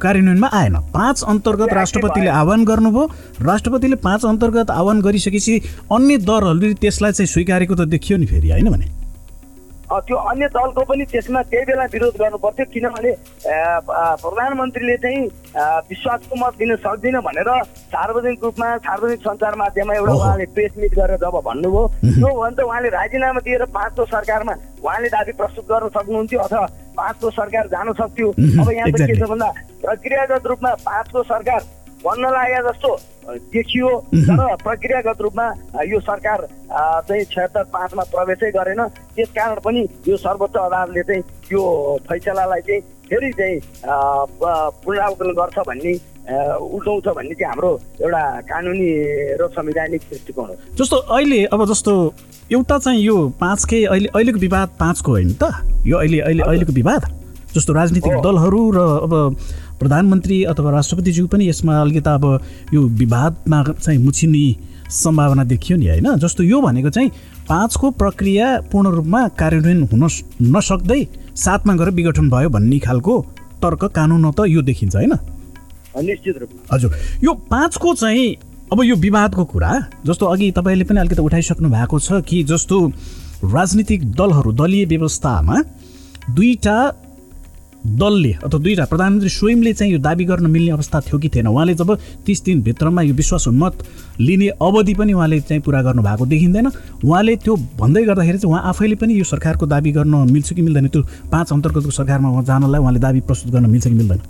कार्यान्वयनमा 0.00 0.48
आएन। 0.48 0.76
पाँच 0.94 1.22
अन्तर्गत 1.28 1.72
राष्ट्रपतिले 1.74 2.30
आह्वान 2.30 2.64
गर्नुभयो। 2.64 3.04
राष्ट्रपतिले 3.44 3.96
पाँच 4.06 4.24
अन्तर्गत 4.24 4.70
आह्वान 4.70 5.00
गरिसकेपछि 5.02 5.54
अन्य 5.92 6.16
दलहरूले 6.24 6.74
त्यसलाई 6.80 7.12
चाहिँ 7.12 7.26
स्वीकारेको 7.26 7.74
त 7.74 7.88
देखियो 7.90 8.18
नि 8.18 8.26
फेरि 8.26 8.50
होइन 8.50 8.70
भने? 8.72 8.95
त्यो 9.86 10.16
अन्य 10.30 10.46
दलको 10.50 10.82
पनि 10.84 11.04
त्यसमा 11.10 11.42
त्यही 11.50 11.64
बेला 11.64 11.84
विरोध 11.92 12.14
गर्नु 12.20 12.38
पर्थ्यो 12.42 12.64
किनभने 12.74 13.12
प्रधानमन्त्रीले 13.46 14.96
चाहिँ 15.02 15.22
विश्वासको 15.90 16.34
मत 16.36 16.54
दिन 16.58 16.74
सक्दिनँ 16.76 17.22
भनेर 17.22 17.50
सार्वजनिक 17.94 18.44
रूपमा 18.44 18.68
सार्वजनिक 18.82 19.20
सञ्चार 19.22 19.54
माध्यममा 19.62 19.94
एउटा। 19.94 20.12
उहाँले 20.12 20.46
प्रेस 20.54 20.72
मिट 20.78 20.94
गरेर 20.98 21.16
जब 21.22 21.38
भन्नुभयो 21.46 21.86
त्यो 22.02 22.30
भने 22.34 22.54
त 22.56 22.60
उहाँले 22.66 22.88
राजीनामा 22.98 23.40
दिएर 23.46 23.64
पाँचको 23.70 24.04
सरकारमा 24.10 24.54
उहाँले 24.82 25.08
दाबी 25.14 25.32
प्रस्तुत 25.38 25.64
गर्न 25.70 25.88
सक्नुहुन्थ्यो 25.94 26.40
अथवा 26.40 26.66
पाँचको 26.96 27.30
सरकार 27.30 27.66
जान 27.68 27.92
सक्थ्यो 27.94 28.28
अब 28.30 28.70
यहाँ 28.72 28.90
के. 28.90 29.14
छ 29.14 29.22
भन्दा 29.22 29.48
प्रक्रियागत 29.86 30.46
रूपमा 30.46 30.70
पाँचको 30.82 31.22
सरकार 31.22 31.60
बन्न 32.04 32.24
लागे 32.34 32.60
जस्तो 32.68 32.90
देखियो 33.26 33.88
तर 34.14 34.54
प्रक्रियागत 34.62 35.20
रूपमा 35.20 35.46
यो 35.90 36.00
सरकार 36.00 36.46
चाहिँ 37.08 37.24
छत्तर 37.34 37.62
पाँचमा 37.74 38.02
प्रवेशै 38.14 38.50
गरेन। 38.56 38.82
त्यस 39.16 39.28
कारण 39.38 39.60
पनि 39.64 39.86
यो 40.08 40.16
सर्वोच्च 40.16 40.56
अदालतले 40.56 41.02
चाहिँ 41.02 41.22
यो 41.52 41.62
फैसलालाई 42.08 42.60
चाहिँ 42.68 42.80
फेरि 43.10 43.30
चाहिँ 43.38 43.56
अ, 43.58 43.94
प- 44.40 44.70
पुनरावलोकन 44.84 45.32
गर्छ 45.40 45.58
भन्ने 45.66 45.92
उल्टाउँछ 46.76 47.06
भन्ने 47.16 47.34
चाहिँ 47.34 47.48
हाम्रो 47.50 47.70
एउटा 48.02 48.22
कानुनी 48.50 48.88
र 49.40 49.46
संवैधानिक 49.56 50.00
दृष्टिकोण 50.10 50.46
हो। 50.48 50.56
जस्तो 50.78 50.96
अहिले 50.96 51.44
अब 51.54 51.64
जस्तो 51.70 51.92
एउटा 52.52 52.78
चाहिँ 52.78 53.00
यो 53.02 53.16
पाँचकै 53.40 53.84
अहिले 53.84 54.08
अहिलेको 54.14 54.38
विवाद 54.38 54.68
पाँचको 54.80 55.10
होइन 55.12 55.32
त? 55.42 55.50
यो 55.86 55.96
अहिले 55.98 56.20
अहिले 56.20 56.42
अहिलेको 56.42 56.72
विवाद? 56.72 57.02
जस्तो 57.54 57.72
राजनीतिक। 57.72 58.12
दलहरू 58.22 58.62
र 58.70 58.78
अब 59.06 59.12
प्रधानमन्त्री 59.78 60.42
अथवा 60.44 60.70
राष्ट्रपतिज्यू 60.70 61.26
पनि 61.26 61.48
यसमा 61.48 61.80
अलिकति 61.80 62.10
अब 62.10 62.24
यो 62.74 62.82
विवादमा 62.82 63.62
चाहिँ 63.72 63.98
मुछिने 63.98 64.46
सम्भावना 64.90 65.44
देखियो 65.44 65.78
नि 65.78 65.86
होइन? 65.86 66.16
जस्तो 66.16 66.42
यो 66.42 66.60
भनेको 66.60 66.90
चाहिँ 66.90 67.10
पाँचको 67.48 67.90
प्रक्रिया 67.90 68.60
पूर्ण 68.72 68.88
रूपमा 68.88 69.28
कार्यान्वयन 69.28 69.82
हुन 69.82 70.08
नसक्दै 70.56 71.06
सातमा 71.36 71.74
गएर 71.74 71.90
विघटन 71.90 72.30
भयो 72.30 72.48
भन्ने 72.48 72.78
खालको 72.78 73.14
तर्क 73.62 73.84
कानुन 73.84 74.30
त 74.32 74.46
यो 74.46 74.62
देखिन्छ 74.62 74.96
होइन? 74.96 75.12
निश्चित 75.96 76.38
रूपमा। 76.38 76.76
हजुर। 76.76 76.94
यो 77.24 77.32
पाँचको 77.50 77.94
चाहिँ 77.94 78.36
अब 78.72 78.82
यो 78.84 78.96
विवादको 78.96 79.44
कुरा 79.44 79.72
जस्तो 80.06 80.26
अघि 80.26 80.50
तपाईँले 80.50 80.84
पनि 80.84 81.00
अलिकति 81.00 81.22
उठाइसक्नु 81.22 81.68
भएको 81.68 81.98
छ 81.98 82.22
कि 82.28 82.42
जस्तो 82.44 82.86
राजनीतिक 83.44 84.12
दलहरू 84.12 84.52
दलीय 84.52 84.84
व्यवस्थामा 84.84 85.56
दुईटा 86.30 86.76
दलले 87.86 88.32
अथवा 88.34 88.58
दुईवटा 88.58 88.84
प्रधानमन्त्री 88.84 89.28
स्वयंले 89.30 89.72
चाहिँ 89.72 89.92
यो 89.92 89.98
दाबी 89.98 90.24
गर्न 90.24 90.46
मिल्ने 90.50 90.70
अवस्था 90.72 91.00
थियो 91.00 91.18
कि 91.18 91.28
थिएन? 91.28 91.46
उहाँले 91.46 91.74
जब 91.74 91.94
तिस 92.26 92.42
दिनभित्रमा 92.44 93.02
यो 93.02 93.14
विश्वास 93.14 93.44
मत 93.48 93.74
लिने 94.20 94.48
अवधि 94.58 94.94
पनि 94.94 95.12
उहाँले 95.12 95.40
चाहिँ 95.40 95.62
पुरा 95.62 95.82
गर्नु 95.82 96.02
भएको 96.02 96.26
देखिँदैन। 96.26 96.66
उहाँले 97.04 97.36
त्यो 97.36 97.56
भन्दै 97.78 98.04
गर्दाखेरि 98.04 98.38
चाहिँ 98.38 98.52
उहाँ 98.52 98.62
आफैले 98.70 98.94
पनि 98.96 99.18
यो 99.18 99.24
सरकारको 99.24 99.66
दाबी 99.66 99.92
गर्न 99.92 100.14
मिल्छ 100.32 100.52
कि 100.52 100.62
मिल्दैन? 100.62 100.88
त्यो 100.88 101.02
पाँच 101.32 101.52
अन्तर्गतको 101.52 101.90
सरकारमा 101.90 102.30
उहाँ 102.30 102.44
जानलाई 102.44 102.80
उहाँले 102.80 103.00
दाबी 103.00 103.20
प्रस्तुत 103.28 103.52
गर्न 103.52 103.70
मिल्छ 103.70 103.86
कि 103.86 103.94
मिल्दैन? 103.94 104.20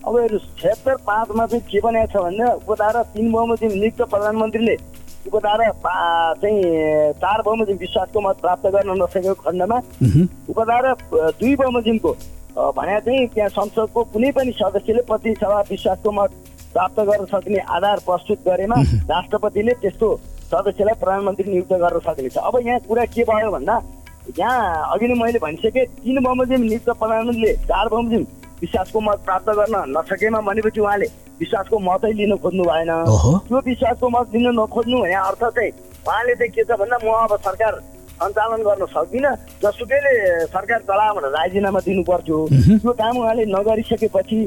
अब 0.00 0.16
हेर्नुहोस् 0.16 1.04
पाँचमा 1.06 1.46
चाहिँ 1.46 1.64
के 1.70 1.80
बनाएको 1.80 2.12
छ 2.12 2.22
भने 2.24 2.44
उपधारा 2.52 3.02
तिन 3.14 3.30
बमोजिम 3.32 3.72
नियुक्त 3.72 4.02
प्रधानमन्त्रीले 4.10 4.76
उपधारा 5.26 5.68
चाहिँ 6.40 7.12
चार 7.20 7.42
बमोजिम 7.46 7.76
विश्वासको 7.76 8.20
मत 8.20 8.36
प्राप्त 8.40 8.66
गर्न 8.66 8.90
नसकेको 9.02 9.34
खण्डमा। 9.42 9.78
उपधारा 10.50 10.92
दुई 11.12 11.54
बमोजिमको 11.56 12.12
भने 12.72 12.98
चाहिँ 13.00 13.26
त्यहाँ 13.34 13.48
संसदको 13.50 14.04
कुनै 14.12 14.30
पनि 14.32 14.52
सदस्यले 14.52 15.02
प्रतिसभा 15.04 15.60
विश्वासको 15.70 16.10
मत 16.12 16.30
प्राप्त 16.72 17.00
गर्न 17.00 17.24
सक्ने 17.26 17.58
आधार 17.68 17.98
प्रस्तुत 18.06 18.38
गरेमा 18.46 18.76
राष्ट्रपतिले 19.06 19.72
त्यस्तो 19.82 20.08
सदस्यलाई 20.50 20.94
प्रधानमन्त्री 21.00 21.50
नियुक्त 21.50 21.72
गर्न 21.74 21.98
सक्नेछ 22.00 22.36
अब 22.38 22.58
यहाँ 22.66 22.78
कुरा 22.88 23.04
के 23.14 23.22
भयो 23.24 23.50
भन्दा 23.50 23.80
यहाँ 24.38 24.92
अघि 24.92 25.06
नै 25.08 25.14
मैले 25.14 25.38
भनिसकेँ 25.38 25.86
तिन 26.00 26.22
बमोजिम 26.24 26.62
नियुक्त 26.62 26.90
प्रधानमन्त्रीले 26.92 27.54
चार 27.68 27.88
बमोजिम 27.88 28.22
विश्वासको 28.60 29.00
मत 29.00 29.18
प्राप्त 29.26 29.50
गर्न 29.58 29.76
नसकेमा 29.96 30.40
भनेपछि 30.48 30.80
उहाँले 30.80 31.08
विश्वासको 31.40 31.78
मतै 31.78 32.12
लिन 32.18 32.36
खोज्नु 32.42 32.64
भएन। 32.64 32.92
त्यो 33.48 33.58
विश्वासको 33.66 34.08
मत 34.08 34.26
लिन 34.34 34.48
नखोज्नु 34.60 34.98
भने 35.00 35.14
अर्थ 35.14 35.44
चाहिँ 35.56 35.72
उहाँले 36.06 36.34
चाहिँ 36.34 36.52
के 36.52 36.62
छ 36.64 36.76
भन्दा 36.80 36.98
म 37.04 37.08
अब 37.24 37.36
सरकार 37.46 37.74
सञ्चालन 38.20 38.62
गर्न 38.62 38.84
सक्दिनँ 38.92 39.32
जसुकैले 39.64 40.12
सरकार 40.52 40.80
चलायो 40.84 41.12
भनेर 41.16 41.32
राजीनामा 41.32 41.80
दिनु 41.80 42.02
पर्थ्यो 42.04 42.38
त्यो 42.84 42.92
काम 42.92 43.16
उहाँले 43.16 43.44
नगरिसकेपछि 43.48 44.38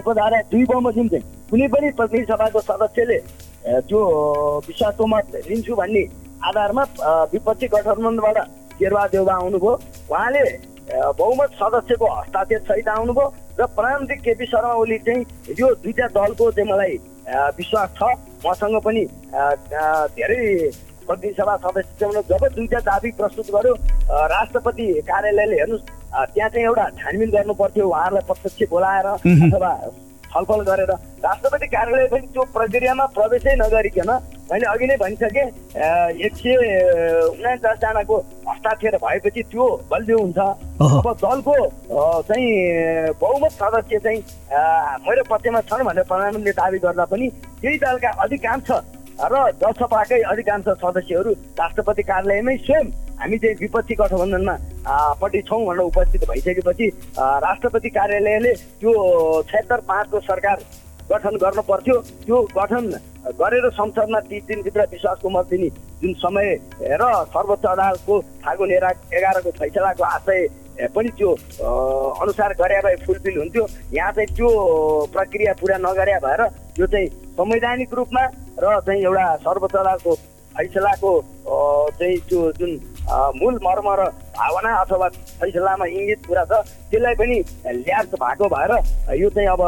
उपधारा 0.00 0.40
दुई 0.52 0.64
बमोजिम 0.64 1.08
चाहिँ 1.12 1.24
कुनै 1.50 1.66
पनि 1.68 1.90
प्रतिनिधि 2.00 2.32
सभाको 2.32 2.60
सदस्यले 2.64 3.18
त्यो 3.88 4.00
विश्वासको 4.68 5.06
मत 5.12 5.24
लिन्छु 5.48 5.74
भन्ने 5.76 6.02
आधारमा 6.48 6.82
विपक्षी 7.32 7.66
गठबन्धनबाट 7.68 8.38
शेरबहादुर 8.76 9.12
देउबा 9.12 9.34
आउनुभयो। 9.34 9.72
उहाँले 10.10 10.42
बहुमत 11.20 11.50
सदस्यको 11.60 12.06
हस्ताक्षर 12.16 12.60
सहित 12.68 12.88
आउनुभयो। 12.88 13.26
र 13.58 13.66
प्रधानमन्त्री 13.66 14.16
केपी 14.20 14.46
शर्मा 14.46 14.72
ओली 14.76 14.98
चाहिँ 15.06 15.54
यो 15.58 15.68
दुईटा 15.80 16.06
दलको 16.12 16.50
चाहिँ 16.52 16.70
मलाई 16.70 16.96
विश्वास 17.56 17.88
छ। 17.98 18.02
मसँग 18.44 18.76
पनि 18.84 19.02
धेरै 20.16 20.42
प्रतिनिधि 21.06 21.34
सभा 21.38 21.56
सदस्य 21.64 22.22
जब 22.28 22.42
दुईटा 22.56 22.80
दाबी 22.84 23.10
प्रस्तुत 23.16 23.46
गर्यो 23.56 23.74
राष्ट्रपति 24.12 24.86
कार्यालयले 25.08 25.56
हेर्नुहोस् 25.56 25.84
त्यहाँ 26.34 26.50
चाहिँ 26.50 26.66
एउटा 26.66 26.84
छानबिन 27.00 27.30
गर्नु 27.30 27.54
पर्थ्यो 27.56 27.88
उहाँहरूलाई 27.88 28.26
प्रत्यक्ष 28.28 28.70
बोलाएर 28.70 29.06
अथवा 29.06 29.72
छलफल 30.26 30.60
गरेर। 30.68 30.90
राष्ट्रपति 31.24 31.66
कार्यालय 31.66 32.06
पनि 32.12 32.26
त्यो 32.28 32.42
प्रक्रियामा 32.56 33.06
प्रवेशै 33.16 33.54
नगरिकन 33.56 34.10
मैले 34.46 34.66
अघि 34.70 34.86
नै 34.86 34.96
भनिसकेँ 34.96 35.46
एक 36.22 36.34
सय 36.38 36.54
उनाचासजनाको 37.34 38.16
हस्ताक्षर 38.48 38.96
भएपछि 39.02 39.42
त्यो 39.50 39.64
बलियो 39.90 40.18
हुन्छ। 40.18 40.38
अब 40.38 41.06
दलको 41.22 41.54
चाहिँ 42.28 42.50
बहुमत 43.20 43.52
सदस्य 43.60 43.98
चाहिँ 44.06 44.20
मेरो 45.02 45.22
पक्षमा 45.30 45.60
छन् 45.66 45.84
भनेर 45.88 46.04
प्रधानमन्त्रीले 46.06 46.52
दावी 46.62 46.78
गर्दा 46.78 47.04
पनि 47.10 47.26
त्यही 47.60 47.78
दलका 47.82 48.10
अधिकांश 48.22 48.70
र 49.18 49.34
जसपाकै 49.58 50.20
अधिकांश 50.30 50.64
सदस्यहरू 50.78 51.30
राष्ट्रपति 51.58 52.02
कार्यालयमै 52.06 52.56
स्वयं 52.66 52.86
हामी 53.18 53.36
चाहिँ 53.42 53.56
विपक्षी 53.60 53.94
गठबन्धनमा 53.98 54.54
पट्टि 55.20 55.40
छौँ 55.48 55.64
भनेर 55.66 55.84
उपस्थित 55.90 56.22
भइसकेपछि 56.30 56.86
राष्ट्रपति 57.18 57.88
कार्यालयले 57.98 58.52
त्यो 58.80 58.92
छत्तर 59.50 59.80
पाँचको 59.88 60.20
सरकार 60.30 60.56
गठन 61.10 61.36
गर्नु 61.42 61.62
पर्थ्यो। 61.62 61.96
त्यो 62.26 62.36
गठन 62.56 62.84
गरेर 63.40 63.68
संसदमा 63.70 64.20
तिस 64.28 64.42
दिनभित्र 64.46 64.86
विश्वासको 64.92 65.28
मत 65.30 65.46
दिने 65.50 65.68
जुन 66.02 66.12
समय 66.22 66.54
र 66.82 67.02
सर्वोच्च 67.34 67.66
अदालतको 67.66 68.20
फागुन 68.44 68.70
एघार 68.72 68.94
एघारको 69.14 69.50
फैसलाको 69.58 70.04
आशय 70.04 70.46
पनि 70.94 71.08
त्यो 71.18 71.30
अनुसार 72.22 72.52
गरे 72.60 72.80
भए 72.84 72.96
फुलफिल 73.06 73.38
हुन्थ्यो। 73.38 73.66
यहाँ 73.94 74.12
चाहिँ 74.12 74.34
त्यो 74.36 74.48
प्रक्रिया 75.12 75.52
पुरा 75.60 75.76
नगरे 75.78 76.18
भएर 76.24 76.42
यो 76.78 76.86
चाहिँ 76.86 77.08
संवैधानिक 77.38 77.94
रूपमा 77.94 78.24
र 78.60 78.80
चाहिँ 78.86 79.02
एउटा 79.02 79.26
सर्वोच्च 79.46 79.76
अदालतको 79.76 80.14
फैसलाको 80.56 81.12
चाहिँ 81.98 82.18
त्यो 82.28 82.40
जुन 82.58 82.76
मूल 83.08 83.58
मर्म 83.62 83.88
र 83.94 84.04
भावना 84.34 84.74
अथवा 84.76 85.08
फैसलामा 85.40 85.86
इङ्गित 85.88 86.26
कुरा 86.26 86.44
छ 86.44 86.52
त्यसलाई 86.90 87.14
पनि 87.14 87.36
ल्यास 87.76 88.06
भएको 88.16 88.48
भएर 88.48 88.72
यो 89.16 89.30
चाहिँ 89.30 89.48
अब 89.48 89.62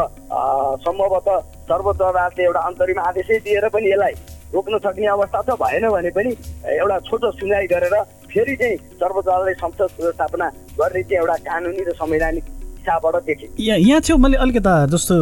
सम्भवतः 0.83 1.39
सर्वोच्च 1.69 2.01
अदालतले 2.03 2.45
एउटा 2.45 2.61
अन्तरिम 2.69 2.99
आदेशै 3.03 3.39
दिएर 3.41 3.69
पनि 3.71 3.91
यसलाई 3.91 4.15
रोक्न 4.55 4.79
सक्ने 4.81 5.07
अवस्था 5.09 5.43
छ 5.43 5.57
भएन 5.59 5.89
भने 5.89 6.11
पनि 6.13 6.31
एउटा 6.75 6.99
छोटो 7.07 7.31
सुनवाई 7.33 7.67
गरेर 7.69 7.95
फेरि 8.29 8.57
चाहिँ 8.57 8.77
सर्वोच्च 8.97 9.27
अदालतले 9.27 9.55
संसद 9.57 9.91
व्यवस्थापना 9.99 10.49
गर्ने 10.79 11.03
चाहिँ 11.03 11.21
एउटा 11.21 11.37
कानुनी 11.47 11.85
र 11.85 11.93
संवैधानिक 11.95 12.45
हिसाबबाट 12.79 13.23
देखेँ 13.25 13.49
यहाँ 13.59 14.01
चाहिँ 14.01 14.21
मैले 14.21 14.37
अलिकता 14.39 14.75
जस्तो 14.89 15.17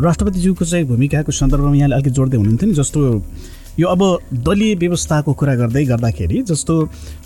राष्ट्रपतिज्यूको 0.00 0.64
चाहिँ 0.64 0.86
भूमिकाको 0.86 1.32
सन्दर्भमा 1.34 1.76
यहाँले 1.76 1.94
अलिकति 1.94 2.10
जोड्दै 2.12 2.36
हुनुहुन्थ्यो 2.36 2.68
नि 2.68 2.74
जस्तो 2.74 3.00
यो 3.78 3.88
अब 3.88 4.02
दलीय 4.44 4.74
व्यवस्थाको 4.74 5.32
कुरा 5.32 5.54
गर्दै 5.56 5.84
गर्दाखेरि 5.86 6.42
जस्तो 6.44 6.74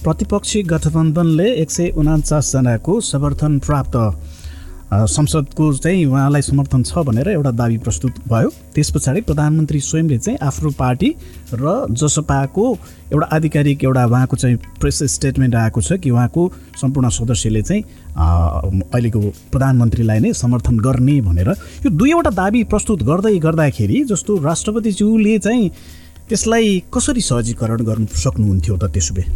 प्रतिपक्षी 0.03 0.63
गठबन्धनले 0.63 1.49
एक 1.63 1.71
सय 1.71 1.89
उनान्चासजनाको 1.99 3.01
समर्थन 3.03 3.59
प्राप्त 3.67 3.97
संसदको 4.87 5.73
चाहिँ 5.75 6.05
उहाँलाई 6.07 6.43
समर्थन 6.43 6.83
छ 6.83 7.03
भनेर 7.03 7.29
एउटा 7.29 7.51
दावी 7.51 7.79
प्रस्तुत 7.79 8.23
भयो। 8.29 8.51
त्यस 8.75 8.91
पछाडि 8.95 9.21
प्रधानमन्त्री 9.27 9.81
स्वयंले 9.81 10.19
चाहिँ 10.19 10.39
आफ्नो 10.47 10.71
पार्टी 10.79 11.11
र 11.55 11.75
जसपाको 11.91 12.67
एउटा 13.13 13.27
आधिकारिक 13.37 13.85
एउटा 13.85 14.05
उहाँको 14.07 14.37
चाहिँ 14.37 14.57
प्रेस 14.81 15.03
स्टेटमेन्ट 15.15 15.55
आएको 15.55 15.81
छ 15.83 15.99
कि 15.99 16.11
उहाँको 16.11 16.49
सम्पूर्ण 16.81 17.09
सदस्यले 17.11 17.63
चाहिँ 17.63 17.83
अहिलेको 18.15 19.21
प्रधानमन्त्रीलाई 19.53 20.19
नै 20.21 20.33
समर्थन 20.33 20.79
गर्ने 20.79 21.21
भनेर। 21.27 21.51
यो 21.83 21.91
दुईवटा 21.91 22.31
दावी 22.39 22.65
प्रस्तुत 22.71 23.03
गर्दै 23.03 23.39
गर्दाखेरि 23.43 24.05
जस्तो 24.07 24.39
राष्ट्रपतिज्यूले 24.47 25.39
चाहिँ 25.39 25.71
त्यसलाई 26.29 26.69
कसरी 26.95 27.21
सहजीकरण 27.31 27.81
गर्नु 27.89 28.07
सक्नुहुन्थ्यो 28.25 28.77
त 28.83 28.85
त्यसो 28.95 29.15
भए 29.15 29.27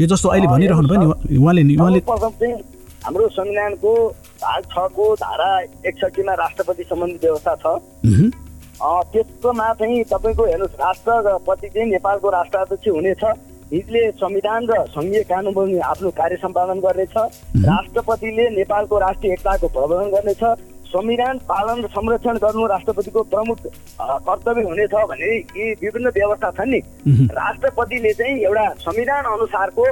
यो 0.00 0.06
जस्तो 0.12 0.28
अहिले 0.28 0.46
भनिरहनु 0.54 0.88
भयो 0.88 1.00
नि 1.00 1.06
उहाँ- 1.06 1.20
उहाँले 1.40 1.62
उहाँले 1.76 2.00
हाम्रो 3.06 3.28
संविधानको 3.38 3.90
भाग 4.42 4.62
छको 4.72 5.04
धारा 5.22 5.50
एकसट्ठीमा 5.88 6.34
राष्ट्रपति 6.42 6.82
सम्बन्धी 6.90 7.18
व्यवस्था 7.26 7.54
छ। 7.62 7.66
त्यसकोमा 9.12 9.66
चाहिँ 9.80 10.02
तपाईँको 10.12 10.44
हेर्नुहोस् 10.46 10.80
राष्ट्रपति 10.80 11.68
चाहिँ 11.74 11.90
नेपालको 11.90 12.30
राष्ट्राध्यक्ष 12.30 12.88
हुनेछ 12.96 13.22
हिजले 13.72 14.02
संविधान 14.22 14.66
र 14.70 14.72
सङ्घीय 14.96 15.22
कानुन 15.30 15.80
आफ्नो 15.92 16.10
कार्य 16.18 16.36
सम्पादन 16.42 16.78
गर्नेछ। 16.86 17.14
राष्ट्रपतिले 17.70 18.44
नेपालको 18.56 18.98
राष्ट्रिय 19.06 19.32
एकताको 19.32 19.66
प्रबन्धन 19.76 20.10
गर्नेछ। 20.16 20.42
संविधान 20.86 21.38
पालन 21.48 21.82
र 21.84 21.88
संरक्षण 21.88 22.36
गर्नु 22.42 22.66
राष्ट्रपतिको 22.66 23.22
प्रमुख 23.32 23.58
कर्तव्य 24.00 24.62
हुनेछ 24.62 24.94
भने 25.10 25.30
यी 25.36 25.72
विभिन्न 25.82 26.08
व्यवस्था 26.14 26.50
छन् 26.58 26.70
नि। 26.70 26.80
राष्ट्रपतिले 27.38 28.12
चाहिँ 28.12 28.38
एउटा 28.44 28.68
संविधान 28.86 29.24
अनुसारको 29.32 29.86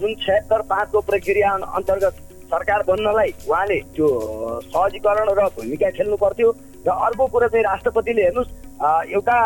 जुन 0.00 0.14
छयत्तर 0.24 0.60
पाँचको 0.72 1.00
प्रक्रिया 1.10 1.50
अन- 1.52 1.68
अन्तर्गत 1.76 2.14
सरकार 2.52 2.82
बन्नलाई 2.88 3.32
उहाँले 3.48 3.78
त्यो 3.96 4.08
सहजीकरण 4.72 5.28
र 5.38 5.46
भूमिका 5.56 5.90
खेल्नु 5.96 6.16
पर्थ्यो। 6.16 6.50
र 6.86 6.90
अर्को 6.90 7.26
कुरो 7.32 7.48
चाहिँ 7.48 7.64
राष्ट्रपतिले 7.64 8.22
हेर्नुहोस् 8.22 8.50
एउटा 9.14 9.36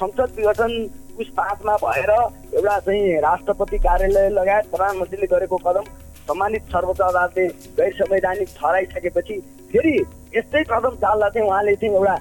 संसद 0.00 0.28
विघटन 0.36 0.72
पुस 1.16 1.28
पाँचमा 1.36 1.74
भएर 1.84 2.10
एउटा 2.10 2.78
चाहिँ 2.86 3.20
राष्ट्रपति 3.22 3.78
कार्यालय 3.78 4.28
लगायत 4.38 4.66
प्रधानमन्त्रीले 4.72 5.26
गरेको 5.32 5.56
कदम 5.66 5.84
सम्मानित 6.22 6.62
सर्वोच्च 6.72 7.00
अदालतले 7.02 7.46
गैर 7.76 7.92
संवैधानिक 7.94 8.48
ठहराइसकेपछि 8.56 9.38
फेरि 9.72 9.94
यस्तै 10.34 10.62
कदम 10.64 10.94
चाल्दा 10.96 11.28
चाहिँ 11.28 11.46
उहाँले 11.46 11.74
चाहिँ 11.76 11.94
एउटा 11.94 12.16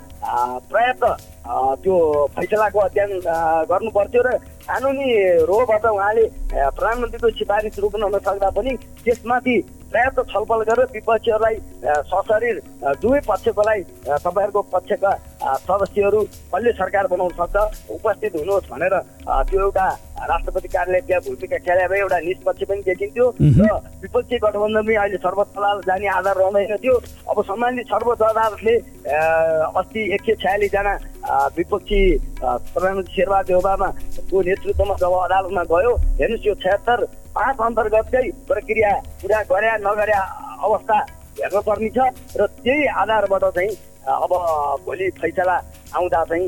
पर्याप्त 0.67 1.03
त्यो 1.83 1.95
फैसलाको 2.35 2.79
अध्ययन 2.79 3.11
गर्नु 3.69 3.89
पर्थ्यो 3.91 4.21
र 4.21 4.31
कानुनी 4.63 5.09
रोबाट 5.45 5.85
उहाँले 5.87 6.25
प्रधानमन्त्रीको 6.49 7.29
सिफारिस 7.37 7.79
रोक्न 7.79 8.09
नसक्दा 8.15 8.49
पनि 8.51 8.75
त्यसमाथि 9.03 9.55
पर्याप्त 9.91 10.19
छलफल 10.31 10.63
गरेर 10.63 10.87
विपक्षीहरूलाई 10.93 11.55
सशरीर 12.07 12.61
दुवै 13.01 13.19
पक्षकोलाई 13.27 13.81
तपाईँहरूको 14.07 14.61
पक्षका 14.71 15.11
सदस्यहरू 15.41 16.21
कसले 16.53 16.71
सरकार 16.77 17.07
बनाउन 17.11 17.31
सक्छ 17.33 17.55
उपस्थित 17.89 18.35
हुनुहोस् 18.35 18.69
भनेर 18.71 18.95
त्यो 19.49 19.59
एउटा 19.61 19.85
राष्ट्रपति 20.21 20.67
कार्यालय 20.67 21.01
त्यहाँ 21.01 21.21
भूमिका 21.25 21.57
खेले 21.65 21.87
भए 21.89 21.99
एउटा 21.99 22.19
निष्पक्ष 22.21 22.63
पनि 22.69 22.81
देखिन्थ्यो। 22.85 23.25
र 23.41 23.69
विपक्षी 24.01 24.37
गठबन्धनमै 24.37 24.95
अहिले 24.95 25.17
सर्वोच्च 25.17 25.57
अदालत 25.57 25.85
जाने 25.89 26.07
आधार 26.13 26.35
रहँदैन 26.37 26.77
थियो। 26.77 26.95
अब 27.25 27.37
सम्मानित 27.41 27.85
सर्वोच्च 27.89 28.21
अदालतले 28.21 28.75
अस्ति 29.81 30.01
एक 30.13 30.21
सय 30.21 30.35
छयालिसजना 30.43 30.93
विपक्षी 31.57 32.01
प्रधानमन्त्री 32.37 33.13
शेरबहादुर 33.15 33.57
ओबामाको 33.57 34.41
नेतृत्वमा 34.45 34.95
जब 35.01 35.13
अदालतमा 35.25 35.63
गयो 35.73 35.91
हेर्नुहोस् 36.21 36.47
यो 36.47 36.53
छयत्तर 36.61 36.99
पाँच 37.33 37.55
अन्तर्गतकै 37.65 38.29
प्रक्रिया 38.45 38.91
पुरा 39.21 39.41
गरे 39.49 39.69
नगरे 39.81 40.17
अवस्था 40.61 40.97
हेर्न 41.41 41.59
पर्ने 41.65 41.89
छ। 41.89 41.99
र 42.37 42.45
त्यही 42.61 42.85
आधारबाट 43.01 43.43
चाहिँ 43.57 43.71
अब 44.01 44.31
भोलि 44.85 45.09
फैसला 45.21 45.55
आउँदा 45.95 46.23
चाहिँ 46.25 46.47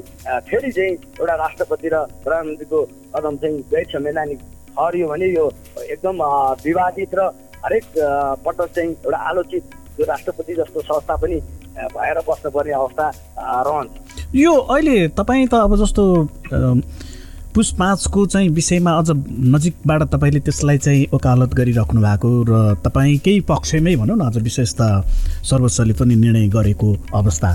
फेरि 0.49 0.71
चाहिँ 0.71 0.93
एउटा 1.19 1.35
राष्ट्रपति 1.35 1.87
र 1.93 1.95
प्रधानमन्त्रीको 2.23 2.81
कदम 3.15 3.35
चाहिँ 3.37 3.59
गैर 3.71 3.85
संवैधानिक 3.93 4.39
ठहरियो 4.73 5.07
भने 5.07 5.27
यो 5.33 5.45
एकदम 5.93 6.17
विवादित 6.65 7.15
र 7.15 7.29
हरेक 7.65 7.83
पटक 8.45 8.69
चाहिँ 8.75 8.91
एउटा 8.91 9.17
आलोचित 9.29 9.63
यो 9.99 10.05
राष्ट्रपति 10.05 10.53
जस्तो 10.53 10.81
संस्था 10.81 11.15
पनि 11.21 11.39
भएर 11.93 12.17
बस्नुपर्ने 12.27 12.73
अवस्था 12.73 13.05
रहन्छ। 13.37 13.91
यो 14.35 14.53
अहिले 14.53 15.07
तपाईँ 15.13 15.47
त 15.47 15.53
अब 15.53 15.75
जस्तो 15.77 16.03
पुस 17.55 17.71
पाँचको 17.79 18.25
चाहिँ 18.25 18.49
विषयमा 18.49 18.91
अझ 18.97 19.09
नजिकबाट 19.53 20.01
तपाईँले 20.11 20.39
त्यसलाई 20.39 20.77
चाहिँ 20.77 21.05
वकालत 21.13 21.53
गरिराख्नु 21.53 22.01
भएको 22.01 22.29
र 22.49 22.51
तपाईँकै 22.81 23.39
पक्षमै 23.45 23.95
भनौँ 23.95 24.17
न 24.17 24.25
अझ 24.25 24.37
विशेष 24.41 24.73
त 24.73 25.05
सर्वोच्चले 25.45 25.93
पनि 25.93 26.15
निर्णय 26.15 26.47
गरेको 26.49 26.89
अवस्था। 27.13 27.49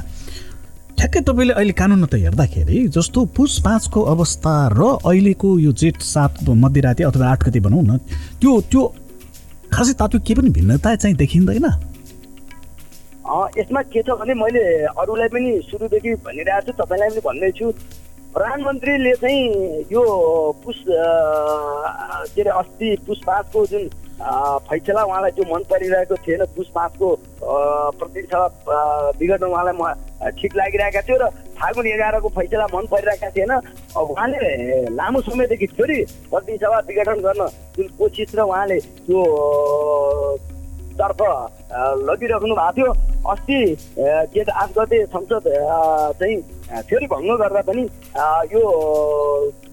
ठ्याक्कै 0.99 1.21
तपाईँले 1.27 1.55
अहिले 1.55 1.73
कानुन 1.75 2.07
त 2.07 2.15
हेर्दाखेरि 2.15 2.79
जस्तो 2.95 3.25
पुस 3.35 3.59
पाँचको 3.67 4.01
अवस्था 4.15 4.55
र 4.71 4.81
अहिलेको 5.03 5.49
यो 5.59 5.73
जेठ 5.75 5.99
सात 6.05 6.47
मध्यराति 6.47 7.03
अथवा 7.03 7.27
आठ 7.27 7.41
गति 7.49 7.61
भनौँ 7.67 7.83
न 7.83 7.99
त्यो 8.39 8.61
त्यो 8.71 8.83
खासै 9.75 9.93
तात्विक 9.99 10.23
केही 10.23 10.41
पनि 10.41 10.51
भिन्नता 10.51 10.95
चाहिँ 10.95 11.17
देखिँदैन। 11.17 11.67
यसमा 13.59 13.81
के 13.93 14.03
छ 14.03 14.15
भने 14.19 14.35
मैले 14.35 14.63
अरूलाई 14.95 15.29
पनि 15.29 15.51
सुरुदेखि 15.67 16.15
भनिरहेको 16.25 16.67
छु 16.67 16.73
तपाईँलाई 16.79 17.09
पनि 17.11 17.21
भन्दैछु। 17.27 17.67
प्रधानमन्त्रीले 18.35 19.13
चाहिँ 19.23 19.43
यो 19.93 20.03
अ, 20.89 21.03
के 22.35 22.41
अरे 22.41 22.51
अस्ति 22.51 22.89
पाँचको 23.27 23.67
जुन 23.67 23.89
फैसला 24.69 25.03
उहाँलाई 25.05 25.31
त्यो 25.31 25.45
मन 25.47 25.63
परिरहेको 25.71 26.17
थिएन 26.27 26.45
पुस 26.57 26.69
पाँचको 26.75 27.09
विगतमा 29.21 29.47
उहाँलाई 29.49 29.75
म 29.81 29.83
ठिक 30.39 30.53
लागिरहेका 30.57 31.01
थियो 31.09 31.17
र 31.23 31.29
फागुन 31.59 31.87
एघारको 31.87 32.29
फैसला 32.29 32.67
मन 32.75 32.85
परिरहेका 32.91 33.31
थिएन। 33.31 33.53
उहाँले 33.97 34.91
लामो 34.99 35.21
समयदेखि 35.23 35.67
फेरि 35.79 35.99
प्रतिनिधि 36.31 36.59
सभा 36.65 36.79
विघटन 36.89 37.19
गर्न 37.27 37.43
जुन 37.79 37.87
कोसिस 37.99 38.35
र 38.35 38.41
उहाँले 38.43 38.79
त्यो 39.07 39.21
तर्फ 40.99 41.21
लगिराख्नु 42.11 42.55
भएको 42.59 42.73
थियो। 42.77 42.91
अस्ति 43.33 43.59
त 44.35 44.51
आठ 44.51 44.71
गते 44.79 45.05
संसद 45.07 45.45
चाहिँ 46.19 46.37
फेरि 46.69 47.07
भङ्ग 47.13 47.31
गर्दा 47.41 47.61
पनि 47.69 47.83
यो 48.53 48.63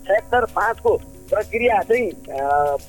छयत्तर 0.08 0.46
पाँचको 0.56 0.92
प्रक्रिया 1.30 1.82
चाहिँ 1.90 2.10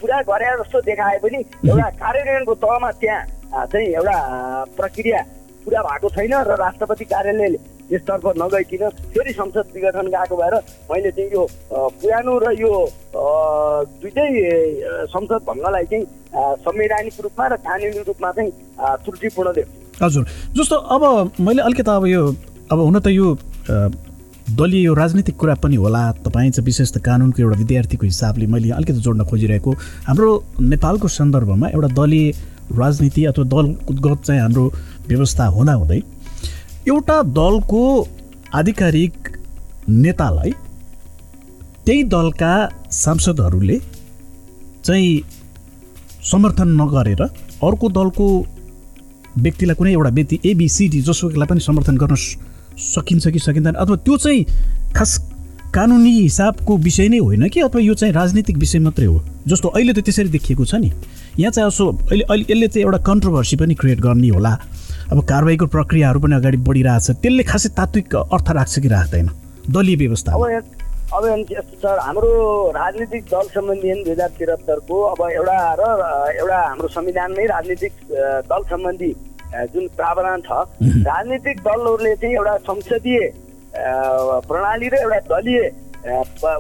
पुरा 0.01 0.21
गरे 0.31 0.51
जस्तो 0.63 0.81
देखाए 0.89 1.19
पनि 1.25 1.39
एउटा 1.69 1.89
कार्यान्वयनको 2.03 2.55
तहमा 2.65 2.91
त्यहाँ 3.01 3.67
चाहिँ 3.73 3.89
एउटा 3.99 4.17
प्रक्रिया 4.77 5.23
पुरा 5.65 5.81
भएको 5.83 6.09
छैन 6.17 6.35
र 6.47 6.57
राष्ट्रपति 6.61 7.05
कार्यालयले 7.15 7.59
यसतर्फ 7.93 8.27
नगइकन 8.39 8.89
फेरि 9.15 9.33
संसद 9.33 9.67
विघटन 9.75 10.07
गएको 10.15 10.37
भएर 10.37 10.55
मैले 10.91 11.11
चाहिँ 11.17 11.31
यो 11.33 11.43
पुरानो 11.73 12.39
र 12.45 12.53
यो 12.61 12.71
दुइटै 14.03 14.27
संसद 15.15 15.41
भङ्गलाई 15.49 15.85
चाहिँ 15.91 16.05
संवैधानिक 16.67 17.21
रूपमा 17.25 17.47
र 17.47 17.57
कानुनी 17.67 18.03
रूपमा 18.07 18.31
चाहिँ 18.37 18.51
त्रुटिपूर्ण 19.03 19.53
देख्छु। 19.59 20.05
हजुर। 20.05 20.25
जस्तो 20.59 20.77
अब 20.95 21.03
मैले 21.41 21.63
अलिकति 21.63 21.91
अब 21.91 22.07
यो 22.07 22.23
अब 22.73 22.79
हुन 22.79 22.99
त 23.01 23.07
यो 23.15 23.27
दलीय 23.71 24.83
यो 24.83 24.95
राजनीतिक 24.95 25.37
कुरा 25.37 25.55
पनि 25.63 25.77
होला। 25.77 26.03
तपाईँ 26.25 26.51
चाहिँ 26.51 26.65
विशेष 26.65 26.93
त 26.93 26.99
कानुनको 27.03 27.43
एउटा 27.43 27.59
विद्यार्थीको 27.59 28.07
हिसाबले 28.07 28.47
मैले 28.47 28.71
अलिकति 28.71 29.01
जोड्न 29.03 29.25
खोजिरहेको। 29.27 29.71
हाम्रो 30.07 30.29
नेपालको 30.61 31.09
सन्दर्भमा 31.09 31.69
एउटा 31.69 31.89
दलीय 31.95 32.31
राजनीति 32.79 33.25
अथवा 33.25 33.45
दलगत 33.45 34.23
चाहिँ 34.25 34.41
हाम्रो 34.41 34.65
व्यवस्था 35.09 35.47
हुँदाहुँदै 35.57 36.01
एउटा 36.89 37.23
दलको 37.35 37.83
आधिकारिक 38.55 39.15
नेतालाई 39.89 40.53
त्यही 41.87 42.03
दलका 42.15 42.53
सांसदहरूले 42.93 43.79
चाहिँ 44.85 45.23
समर्थन 46.31 46.69
नगरेर 46.81 47.23
अर्को 47.23 47.89
दलको 47.99 48.27
व्यक्तिलाई 49.39 49.75
कुनै 49.75 49.93
एउटा 49.93 50.11
व्यक्ति 50.11 50.39
एबिसिडी 50.51 51.01
जसोलाई 51.09 51.47
पनि 51.47 51.61
समर्थन 51.61 51.97
गर्न 51.97 52.15
सकिन्छ 52.77 53.29
कि 53.29 53.39
सकिँदैन? 53.39 53.75
अथवा 53.75 53.97
त्यो 53.97 54.17
चाहिँ 54.17 54.45
खास 54.97 55.19
कानुनी 55.75 56.11
हिसाबको 56.21 56.77
विषय 56.79 57.09
नै 57.09 57.19
होइन 57.19 57.49
कि? 57.49 57.61
अथवा 57.61 57.81
यो 57.83 57.95
चाहिँ 57.95 58.15
राजनीतिक 58.15 58.57
विषय 58.59 58.79
मात्रै 58.79 59.07
हो? 59.07 59.21
जस्तो 59.47 59.69
अहिले 59.69 59.93
त 59.93 60.05
त्यसरी 60.05 60.29
देखिएको 60.29 60.65
छ 60.65 60.75
नि। 60.75 60.93
यहाँ 61.39 61.51
चाहिँ 61.53 61.69
यसो 61.69 61.87
अहिले 61.87 62.25
अहिले 62.25 62.45
यसले 62.53 62.69
चाहिँ 62.69 62.85
एउटा 62.85 62.99
कन्ट्रोभर्सी 63.05 63.57
पनि 63.57 63.75
क्रिएट 63.75 64.01
गर्ने 64.01 64.29
होला। 64.29 64.53
अब 65.13 65.25
कारवाहीको 65.25 65.67
प्रक्रियाहरू 65.67 66.21
पनि 66.21 66.35
अगाडि 66.35 66.57
बढिरहेछ 66.67 67.11
त्यसले 67.23 67.43
खासै 67.43 67.69
तात्विक 67.77 68.15
अर्थ 68.17 68.51
राख्छ 68.51 68.79
कि 68.79 68.89
राख्दैन? 68.89 69.29
दलीय 69.71 69.97
व्यवस्था 69.97 70.33
अब 71.07 71.23
यस्तो 71.51 71.77
छ 71.83 71.87
हाम्रो 72.03 72.31
राजनीतिक 72.75 73.23
दल 73.31 73.47
सम्बन्धी 73.55 73.93
दुई 74.05 74.13
हजार 74.13 74.31
त्रिहत्तरको 74.37 74.97
अब 75.15 75.21
एउटा 75.31 75.59
र 75.79 75.83
एउटा 76.35 76.59
हाम्रो 76.67 76.89
संविधानमै 76.89 77.45
राजनीतिक 77.47 77.93
दल 78.51 78.63
सम्बन्धी 78.71 79.11
जुन 79.73 79.89
प्रावधान 79.97 80.41
छ 80.47 80.51
राजनीतिक 81.09 81.57
दलहरूले 81.67 82.15
चाहिँ 82.17 82.35
एउटा 82.37 82.57
संसदीय 82.69 83.21
प्रणाली 84.49 84.89
र 84.89 84.95
एउटा 85.03 85.21
दलीय 85.33 85.61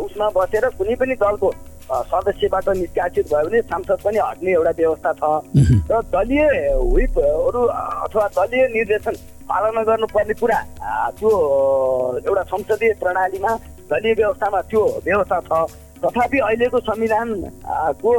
उसमा 0.07 0.29
बसेर 0.37 0.65
कुनै 0.79 0.95
पनि 1.01 1.15
दलको 1.23 1.51
सदस्यबाट 1.87 2.69
निष्कासित 2.77 3.27
भयो 3.33 3.47
भने 3.47 3.61
सांसद 3.63 3.99
पनि 4.05 4.19
हट्ने 4.19 4.51
एउटा 4.53 4.73
व्यवस्था 4.79 5.13
छ। 5.13 5.23
र 5.91 6.01
दलीय 6.15 6.43
व्हिपहरू 6.83 7.63
अथवा 8.05 8.27
दलीय 8.37 8.67
निर्देशन 8.75 9.15
पालना 9.47 9.83
गर्नुपर्ने 9.87 10.35
कुरा 10.41 10.61
त्यो 11.19 11.31
एउटा 12.27 12.43
संसदीय 12.53 12.93
प्रणालीमा 13.03 13.53
दलीय 13.91 14.15
व्यवस्थामा 14.19 14.61
त्यो 14.71 14.83
व्यवस्था 15.07 15.41
छ। 15.47 15.51
तथापि 16.03 16.39
अहिलेको 16.39 16.79
संविधान 16.91 17.29
अ, 17.65 17.93
को 18.03 18.13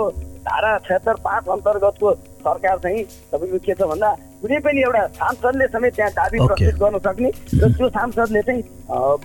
धारा 0.48 0.72
छत्तर 0.88 1.16
पाँच 1.28 1.44
अन्तर्गतको 1.56 2.10
सरकार 2.47 2.77
चाहिँ 2.83 3.03
तपाईँको 3.31 3.57
के 3.67 3.73
छ 3.75 3.81
भन्दा 3.91 4.10
कुनै 4.41 4.60
पनि 4.65 4.81
एउटा 4.88 5.05
सांसदले 5.19 5.67
समेत 5.75 5.93
त्यहाँ 5.95 6.12
दाबी. 6.17 6.38
प्रस्तुत 6.47 6.79
गर्न 6.81 6.97
सक्ने 7.07 7.29
र 7.62 7.71
त्यो 7.77 7.89
सांसदले 7.97 8.41
चाहिँ 8.47 8.63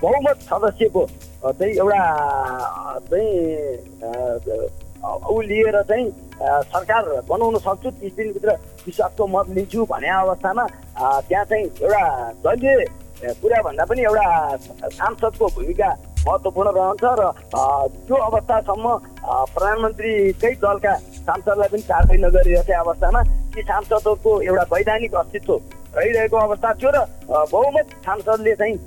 बहुमत 0.03 0.37
सदस्यको 0.49 1.05
चाहिँ 1.59 1.73
एउटा 1.73 2.01
चाहिँ 3.09 3.31
ऊ 5.31 5.39
लिएर 5.41 5.81
चाहिँ 5.89 6.09
सरकार 6.73 7.03
बनाउन 7.29 7.57
सक्छु 7.65 7.89
तिस 8.01 8.13
दिनभित्र 8.17 8.51
विश्वासको 8.85 9.27
मत 9.35 9.49
लिन्छु 9.55 9.85
भने 9.91 10.09
अवस्थामा 10.19 10.65
त्यहाँ 11.27 11.45
चाहिँ 11.45 11.65
एउटा 11.65 12.03
दलीय 12.45 12.75
अ, 12.75 13.33
कुरा 13.41 13.61
भन्दा 13.67 13.85
पनि 13.89 14.01
एउटा 14.01 14.25
सांसदको 14.89 15.47
भूमिका 15.55 15.89
महत्त्वपूर्ण 16.25 16.69
रहन्छ 16.75 17.03
र 17.19 17.29
त्यो 17.99 18.15
अवस्थासम्म 18.27 18.95
प्रधानमन्त्रीकै 19.53 20.53
दलका 20.61 20.93
सांसदलाई 21.19 21.69
पनि 21.69 21.87
कारवाही 21.87 22.19
नगरिरहेकै 22.23 22.75
अवस्थामा 22.75 23.21
ती 23.53 23.61
सांसदहरूको 23.63 24.31
एउटा 24.41 24.63
वैधानिक 24.73 25.15
अस्तित्व 25.15 25.53
रहिरहेको 25.95 26.37
अवस्था 26.39 26.73
थियो 26.75 26.91
र 26.91 26.99
बहुमत 27.47 27.95
सांसदले 28.05 28.55
चाहिँ 28.55 28.77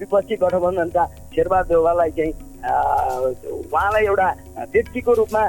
विपक्षी 0.00 0.36
गठबन्धनका 0.36 1.04
शेरबहादुर 1.34 1.68
देउवालाई 1.68 2.10
चाहिँ 2.18 2.34
उहाँलाई 2.66 4.04
एउटा 4.06 4.28
व्यक्तिको 4.74 5.12
रूपमा 5.14 5.42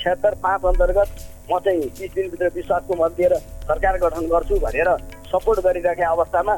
छत्तर 0.00 0.34
पाँच 0.42 0.64
अन्तर्गत 0.64 1.08
म 1.50 1.58
चाहिँ 1.58 1.88
तिस 1.90 2.10
दिनभित्र 2.14 2.50
विश्वासको 2.54 2.94
मत 2.94 3.12
दिएर 3.16 3.34
सरकार 3.66 3.98
गठन 3.98 4.26
गर्छु 4.28 4.58
भनेर 4.60 4.90
सपोर्ट 5.26 5.60
गरिरहेका 5.66 6.08
अवस्थामा 6.08 6.54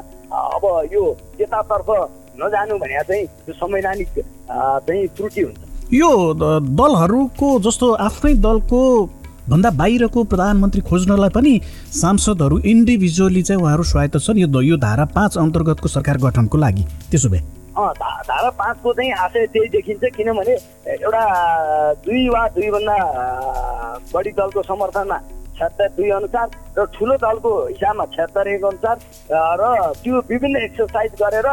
अब 0.47 0.65
यो 0.93 1.03
त्यतातर्फ 1.37 1.89
नजानु 2.41 2.77
भने 2.79 3.03
चाहिँ 3.03 3.25
त्यो 3.45 3.53
संवैधानिक 3.53 4.07
चाहिँ 4.17 5.07
त्रुटि 5.17 5.41
हुन्छ। 5.41 5.59
यो 5.93 6.09
दलहरूको 6.33 7.47
जस्तो 7.59 7.91
आफ्नै 8.07 8.33
दलको 8.39 8.81
भन्दा 9.49 9.69
बाहिरको 9.73 10.23
प्रधानमन्त्री 10.23 10.81
खोज्नलाई 10.89 11.29
पनि 11.35 11.53
सांसदहरू 11.93 12.59
इन्डिभिजुअली 12.71 13.41
चाहिँ 13.43 13.61
उहाँहरू 13.61 13.83
स्वायत्त 13.83 14.17
छन्। 14.21 14.37
यो 14.39 14.61
यो 14.61 14.77
धारा 14.77 15.05
पाँच 15.15 15.37
अन्तर्गतको 15.37 15.87
सरकार 15.87 16.17
गठनको 16.25 16.57
लागि। 16.57 16.83
त्यसो 17.11 17.29
भए? 17.29 17.41
धारा 17.79 18.49
पाँचको 18.59 18.93
चाहिँ 18.93 19.11
आशय 19.25 19.45
त्यही 19.53 19.67
देखिन्छ 19.73 20.03
किनभने 20.15 20.53
एउटा 20.93 21.23
दुई 22.05 22.27
वा 22.29 22.47
दुईभन्दा 22.55 22.97
बढी 24.13 24.31
दलको 24.37 24.61
समर्थनमा 24.63 25.17
छत्तर 25.59 25.87
दुई 25.97 26.09
अनुसार 26.17 26.47
र 26.77 26.85
ठुलो 26.95 27.15
दलको 27.23 27.51
हिसाबमा 27.65 28.05
छत्तर 28.15 28.47
एक 28.47 28.65
अनुसार 28.65 28.97
र 29.61 29.91
त्यो 30.03 30.21
विभिन्न 30.29 30.63
एक्सर्साइज 30.63 31.11
गरेर 31.21 31.47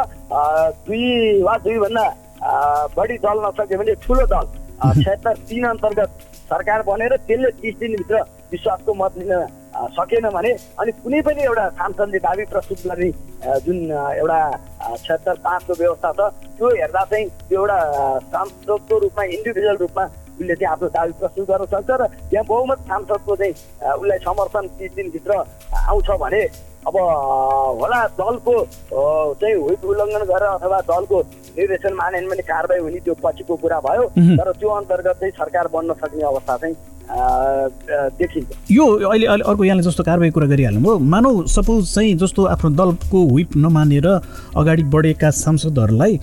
दुई 0.86 1.42
वा 1.42 1.56
दुईभन्दा 1.64 2.06
बढी 2.96 3.16
दल 3.26 3.44
नसक्यो 3.46 3.78
भने 3.78 3.94
ठुलो 4.06 4.26
दल 4.26 4.46
अ, 4.76 4.92
छत्तर 5.04 5.36
तिन 5.48 5.64
अन्तर्गत 5.66 6.24
सरकार 6.50 6.82
बनेर 6.88 7.16
त्यसले 7.26 7.50
तिस 7.60 7.78
दिनभित्र 7.78 8.18
विश्वासको 8.52 8.94
मत 8.94 9.16
लिन 9.18 9.46
सकेन 9.94 10.28
भने 10.34 10.50
अनि 10.80 10.92
कुनै 10.98 11.20
पनि 11.22 11.42
एउटा 11.44 11.68
सांसदले 11.78 12.18
दाबी 12.26 12.44
प्रस्तुत 12.52 12.86
गर्ने 12.86 13.08
जुन 13.64 13.78
एउटा 14.20 14.38
छत्तर 15.06 15.34
पाँचको 15.44 15.74
व्यवस्था 15.80 16.12
छ 16.12 16.28
त्यो 16.52 16.68
हेर्दा 16.76 17.04
चाहिँ 17.10 17.26
त्यो 17.48 17.58
एउटा 17.60 17.78
सांसदको 18.30 18.98
रूपमा 18.98 19.24
इन्डिभिजुअल 19.36 19.76
रूपमा 19.76 20.06
उसले 20.36 20.54
चाहिँ 20.54 20.72
आफ्नो 20.72 20.88
दाबी 20.96 21.12
प्रस्तुत 21.20 21.48
गर्न 21.48 21.64
सक्छ 21.74 21.90
र 21.90 22.06
त्यहाँ 22.30 22.44
बहुमत 22.48 22.78
सांसदको 22.88 23.36
चाहिँ 23.36 23.52
उसलाई 24.00 24.18
समर्थन 24.28 24.64
तिस 24.78 24.92
दिनभित्र 24.96 25.32
आउँछ 25.88 26.08
भने 26.22 26.42
अब 26.86 26.96
होला 26.96 28.00
दलको 28.20 28.54
चाहिँ 29.40 29.54
व्हिप 29.56 29.84
उल्लङ्घन 29.90 30.22
गरेर 30.30 30.48
अथवा 30.48 30.80
दलको 30.90 31.18
निर्देशन 31.56 31.92
मानेन 32.00 32.28
भने 32.30 32.42
कारवाही 32.46 32.80
हुने 32.82 33.00
त्यो 33.04 33.14
पछिको 33.24 33.54
कुरा 33.62 33.78
भयो। 33.86 34.02
तर 34.38 34.52
त्यो 34.60 34.68
अन्तर्गत 34.70 35.16
चाहिँ 35.20 35.32
सरकार 35.38 35.68
बन्न 35.72 35.94
सक्ने 36.02 36.22
अवस्था 36.22 36.56
चाहिँ 36.56 36.76
देखिन्छ। 38.20 38.48
यो 38.70 38.84
अहिले 38.86 39.26
अहिले 39.26 39.44
अर्को 39.50 39.64
यहाँले 39.64 39.82
जस्तो 39.82 40.02
कारवाही 40.04 40.30
कुरा 40.30 40.46
गरिहाल्नुभयो। 40.46 40.98
मानौ 40.98 41.30
सपोज 41.46 41.94
चाहिँ 41.94 42.14
जस्तो 42.22 42.44
आफ्नो 42.54 42.70
दलको 42.78 43.18
व्हिप 43.34 43.56
नमानेर 43.56 44.06
अगाडि 44.06 44.82
बढेका 44.94 45.30
सांसदहरूलाई 45.42 46.20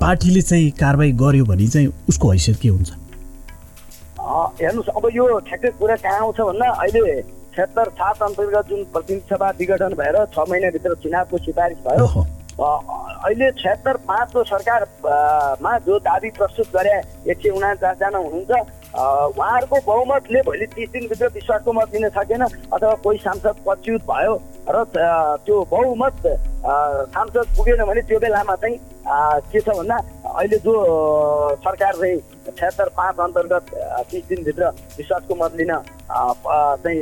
पार्टीले 0.00 0.40
चाहिँ 0.42 0.70
कारवाही 0.80 1.12
गर्यो 1.22 1.44
भने 1.44 1.66
चाहिँ 1.68 1.88
उसको 2.08 2.30
हैसियत 2.30 2.58
के 2.62 2.68
हुन्छ? 2.68 2.90
हेर्नुहोस् 4.60 4.88
अब 4.96 5.08
यो 5.14 5.38
ठ्याक्कै 5.48 5.70
कुरा 5.78 5.96
कहाँ 6.04 6.18
आउँछ 6.20 6.40
भन्दा 6.40 6.68
अहिले 6.84 7.20
छत्तर 7.56 7.88
सात 7.98 8.22
अन्तर्गत 8.22 8.68
जुन 8.68 8.84
प्रतिनिधि 8.94 9.26
सभा 9.34 9.48
विघटन 9.58 9.94
भएर 10.00 10.16
छ 10.34 10.44
महिनाभित्र 10.50 10.94
चुनावको 11.02 11.38
सिफारिस 11.46 11.78
भयो 11.86 12.06
अहिले 12.58 13.50
छत्तर 13.62 13.96
पाँचको 14.08 14.42
सरकार 14.44 14.82
अ, 14.82 15.56
मा 15.62 15.76
जो 15.86 15.98
दाबी 16.06 16.30
प्रस्तुत 16.38 16.66
गरे 16.76 16.94
एक 17.30 17.38
सय 17.42 17.50
उनाचासजना 17.58 18.18
हुनुहुन्छ 18.18 18.50
उहाँहरूको 19.38 19.80
बहुमतले 19.86 20.40
भोलि 20.46 20.66
तिस 20.74 20.88
दिनभित्र 20.92 21.26
विश्वासको 21.34 21.72
मत 21.72 21.94
लिन 21.94 22.08
सकेन 22.18 22.42
अथवा 22.44 22.94
कोही 23.04 23.18
सांसद 23.24 23.62
पच्युत 23.66 24.02
भयो 24.10 24.34
र 24.70 24.84
त्यो 25.46 25.62
बहुमत 25.70 26.26
सांसद 26.26 27.46
पुगेन 27.56 27.84
भने 27.90 28.00
त्यो 28.08 28.18
बेलामा 28.26 28.54
चाहिँ 28.62 28.76
के 29.08 29.60
छ 29.60 29.68
भन्दा 29.76 29.96
अहिले 30.28 30.56
जो 30.64 30.74
सरकार 31.64 31.92
चाहिँ 32.00 32.18
छत्तर 32.58 32.88
पाँच 32.96 33.20
अन्तर्गत 33.26 33.64
तिस 34.10 34.24
दिनभित्र 34.28 34.68
विश्वासको 34.96 35.34
मत 35.42 35.52
लिन 35.56 35.72
चाहिँ 36.84 37.00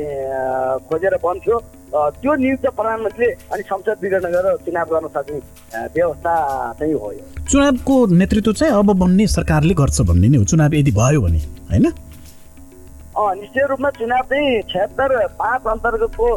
खोजेर 0.87 1.15
बन्थ्यो 1.23 1.59
त्यो 1.87 2.33
नियुक्त 2.35 2.65
प्रधानमन्त्रीले 2.77 3.31
अनि 3.53 3.63
संसद 3.63 3.97
विघटन 4.03 4.31
गरेर 4.31 4.55
चुनाव 4.65 4.87
गर्न 4.91 5.07
सक्ने 5.15 5.39
व्यवस्था 5.95 6.33
चाहिँ 6.79 6.93
हो 6.93 7.11
यो। 7.11 7.45
चुनावको 7.51 7.95
नेतृत्व 8.15 8.53
चाहिँ 8.53 8.73
अब 8.73 8.91
बन्ने 8.99 9.27
सरकारले 9.27 9.73
गर्छ 9.73 10.01
भन्ने 10.09 10.27
नै 10.27 10.37
हो। 10.37 10.43
चुनाव 10.51 10.73
यदि 10.75 10.91
भयो 10.91 11.21
भने 11.21 11.39
होइन? 11.71 11.87
निश्चय 13.17 13.65
रूपमा 13.69 13.89
चुनाव 13.99 14.23
चाहिँ 14.31 14.61
छत्तर 14.71 15.15
पाँच 15.39 15.67
अन्तर्गतको 15.67 16.27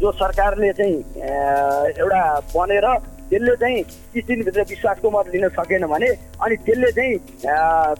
जो 0.00 0.12
सरकारले 0.12 0.72
चाहिँ 0.72 0.96
एउटा 1.98 2.22
बनेर 2.54 2.86
त्यसले 3.30 3.54
चाहिँ 3.62 3.82
तिस 4.12 4.24
दिनभित्र 4.28 4.62
विश्वासको 4.70 5.10
मत 5.10 5.26
लिन 5.34 5.48
सकेन 5.58 5.86
भने 5.92 6.08
अनि 6.44 6.54
त्यसले 6.66 6.90
चाहिँ 6.96 7.14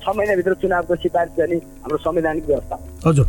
छ 0.02 0.06
महिनाभित्र 0.16 0.54
चुनावको 0.62 0.94
सिफारिस 1.04 1.32
गर्ने 1.38 1.56
हाम्रो 1.82 1.98
संवैधानिक 2.06 2.44
व्यवस्था। 2.46 2.76
हजुर। 3.08 3.26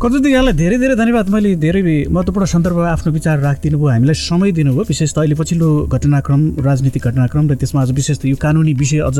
कति 0.00 0.32
यहाँलाई 0.32 0.54
धेरै 0.56 0.76
धेरै 0.80 0.94
धन्यवाद। 0.96 1.28
मैले 1.28 1.54
धेरै 1.60 1.82
महत्त्वपूर्ण 2.08 2.46
सन्दर्भमा 2.54 2.88
आफ्नो 2.90 3.12
विचार 3.12 3.38
राखिदिनु 3.40 3.78
भयो 3.78 3.88
हामीलाई 3.88 4.16
समय 4.16 4.52
दिनुभयो 4.58 4.84
विशेष 4.88 5.12
त 5.12 5.18
अहिले 5.18 5.34
पछिल्लो 5.36 5.68
घटनाक्रम 5.92 6.40
राजनीतिक 6.64 7.02
घटनाक्रम 7.04 7.44
र 7.50 7.54
त्यसमा 7.60 7.82
अझ 7.82 7.90
विशेष 8.00 8.18
त 8.18 8.24
यो 8.32 8.36
कानुनी 8.40 8.72
विषय 8.80 9.04
अझ 9.04 9.18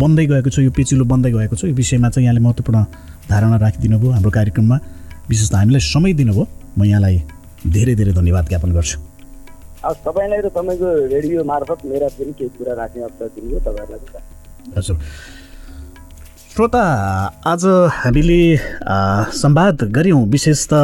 बन्दै 0.00 0.24
गएको 0.32 0.50
छ 0.50 0.64
यो 0.64 0.70
पेचिलो 0.72 1.04
बन्दै 1.04 1.30
गएको 1.36 1.56
छ 1.56 1.68
यो 1.68 1.74
विषयमा 1.76 2.08
चाहिँ 2.16 2.24
यहाँले 2.24 2.40
महत्त्वपूर्ण 2.40 2.80
धारणा 3.28 3.56
राखिदिनु 3.60 3.98
भयो 4.00 4.10
हाम्रो 4.16 4.30
कार्यक्रममा। 4.38 4.76
विशेष 5.28 5.48
त 5.52 5.54
हामीलाई 5.60 5.80
समय 5.84 6.12
दिनुभयो। 6.16 6.44
म 6.78 6.84
यहाँलाई 6.84 7.16
धेरै 7.68 7.94
धेरै 8.00 8.12
धन्यवाद 8.16 8.44
ज्ञापन 8.48 8.72
गर्छु। 8.72 9.09
अब 9.80 9.96
तपाईँलाई 10.06 10.40
र 10.44 10.48
तपाईँको 10.52 10.88
रेडियो 11.08 11.44
मार्फत 11.44 11.84
मेरा 11.88 12.08
पनि 12.16 12.32
केही 12.38 12.48
कुरा 12.56 12.72
राख्ने 12.76 13.02
अवसर 13.02 13.28
दिनुभयो 13.34 13.60
तपाईँहरूलाई 13.66 14.22
हजुर। 14.76 14.96
श्रोता 16.52 16.82
आज 17.46 17.64
हामीले 17.96 18.42
संवाद 19.32 19.82
गऱ्यौँ 19.96 20.22
विशेष 20.28 20.66
त 20.72 20.74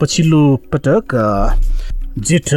पछिल्लो 0.00 0.42
पटक 0.72 1.14
जेठ 2.18 2.48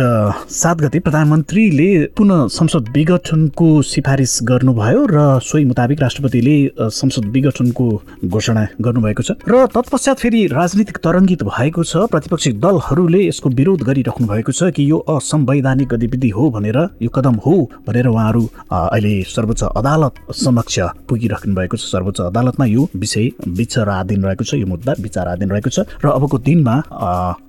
सात 0.50 0.78
गते 0.82 1.00
प्रधानमन्त्रीले 1.00 1.90
पुनः 2.18 2.48
संसद 2.50 2.88
विघटनको 2.94 3.68
सिफारिस 3.86 4.40
गर्नुभयो 4.44 5.06
र 5.06 5.18
सोही 5.46 5.66
मुताबिक 5.66 6.02
राष्ट्रपतिले 6.02 6.56
संसद 6.90 7.26
विघटनको 7.34 7.86
घोषणा 8.26 8.66
गर्नुभएको 8.82 9.24
छ। 9.24 9.32
र 9.46 9.66
तत्पश्चात 9.70 10.18
फेरि 10.20 10.42
राजनीतिक 10.50 10.98
तरङ्गित 11.06 11.44
भएको 11.46 11.84
छ। 11.86 12.10
प्रतिपक्षी 12.10 12.52
दलहरूले 12.58 13.22
यसको 13.28 13.50
विरोध 13.54 13.84
गरिराख्नु 13.86 14.28
भएको 14.28 14.52
छ 14.52 14.74
कि 14.74 14.90
यो 14.90 14.98
असंवैधानिक 14.98 15.88
गतिविधि 15.94 16.30
हो 16.34 16.50
भनेर 16.50 16.78
यो 17.06 17.10
कदम 17.14 17.38
हो 17.46 17.54
भनेर 17.86 18.08
उहाँहरू 18.10 18.44
अहिले 18.74 19.14
सर्वोच्च 19.30 19.64
अदालत 19.70 20.34
समक्ष 20.34 20.80
पुगिराख्नु 21.06 21.54
भएको 21.54 21.78
छ। 21.78 21.94
सर्वोच्च 21.94 22.22
अदालतमा 22.34 22.66
यो 22.74 22.90
विषय 22.98 23.30
विचाराधीन 23.54 24.24
रहेको 24.26 24.44
छ 24.50 24.54
यो 24.58 24.66
मुद्दा 24.66 24.98
विचाराधीन 24.98 25.50
रहेको 25.54 25.70
छ। 25.70 25.86
र 26.02 26.10
अबको 26.10 26.38
दिनमा 26.42 26.76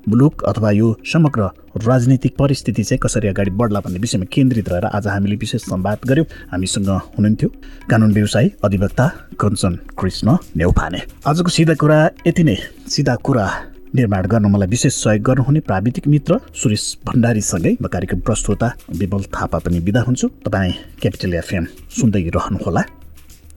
मुलुक 0.05 0.45
अथवा 0.45 0.71
यो 0.71 0.97
समग्र 1.01 1.49
राजनीतिक 1.95 2.35
परिस्थिति 2.39 2.83
चाहिँ 2.83 2.99
कसरी 2.99 3.29
अगाडि 3.29 3.51
बढ्ला 3.55 3.81
भन्ने 3.81 3.99
विषयमा 4.03 4.27
केन्द्रित 4.35 4.69
रहेर 4.69 4.85
आज 4.99 5.07
हामीले 5.07 5.37
विशेष 5.39 5.63
संवाद 5.63 5.99
गऱ्यौँ 6.11 6.27
हामीसँग 6.53 6.89
हुनुहुन्थ्यो 6.89 7.49
कानुन 7.91 8.13
व्यवसायी 8.13 8.51
अधिवक्ता 8.65 9.07
कञ्चन 9.41 9.75
कृष्ण 9.95 10.37
नेउपाने 10.57 11.01
आजको 11.23 11.51
सिधा 11.57 11.75
कुरा 11.79 11.99
यति 12.27 12.45
नै। 12.45 12.57
सिधा 12.91 13.15
कुरा 13.23 13.47
निर्माण 13.95 14.27
गर्न 14.27 14.51
मलाई 14.51 14.69
विशेष 14.69 14.95
सहयोग 15.05 15.23
गर्नुहुने 15.23 15.61
प्राविधिक 15.71 16.09
मित्र 16.11 16.41
सुरेश 16.59 16.91
भण्डारीसँगै 17.07 17.77
म 17.79 17.87
कार्यक्रम 17.87 18.27
प्रस्तोता 18.27 18.75
विमल 18.99 19.31
थापा 19.31 19.59
पनि 19.63 19.81
बिदा 19.87 20.01
हुन्छु। 20.03 20.29
तपाईँ 20.45 20.73
क्यापिटल 21.01 21.35
एफएम 21.47 21.65
सुन्दै 21.95 22.29
रहनुहोला। 22.35 22.83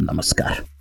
नमस्कार। 0.04 0.77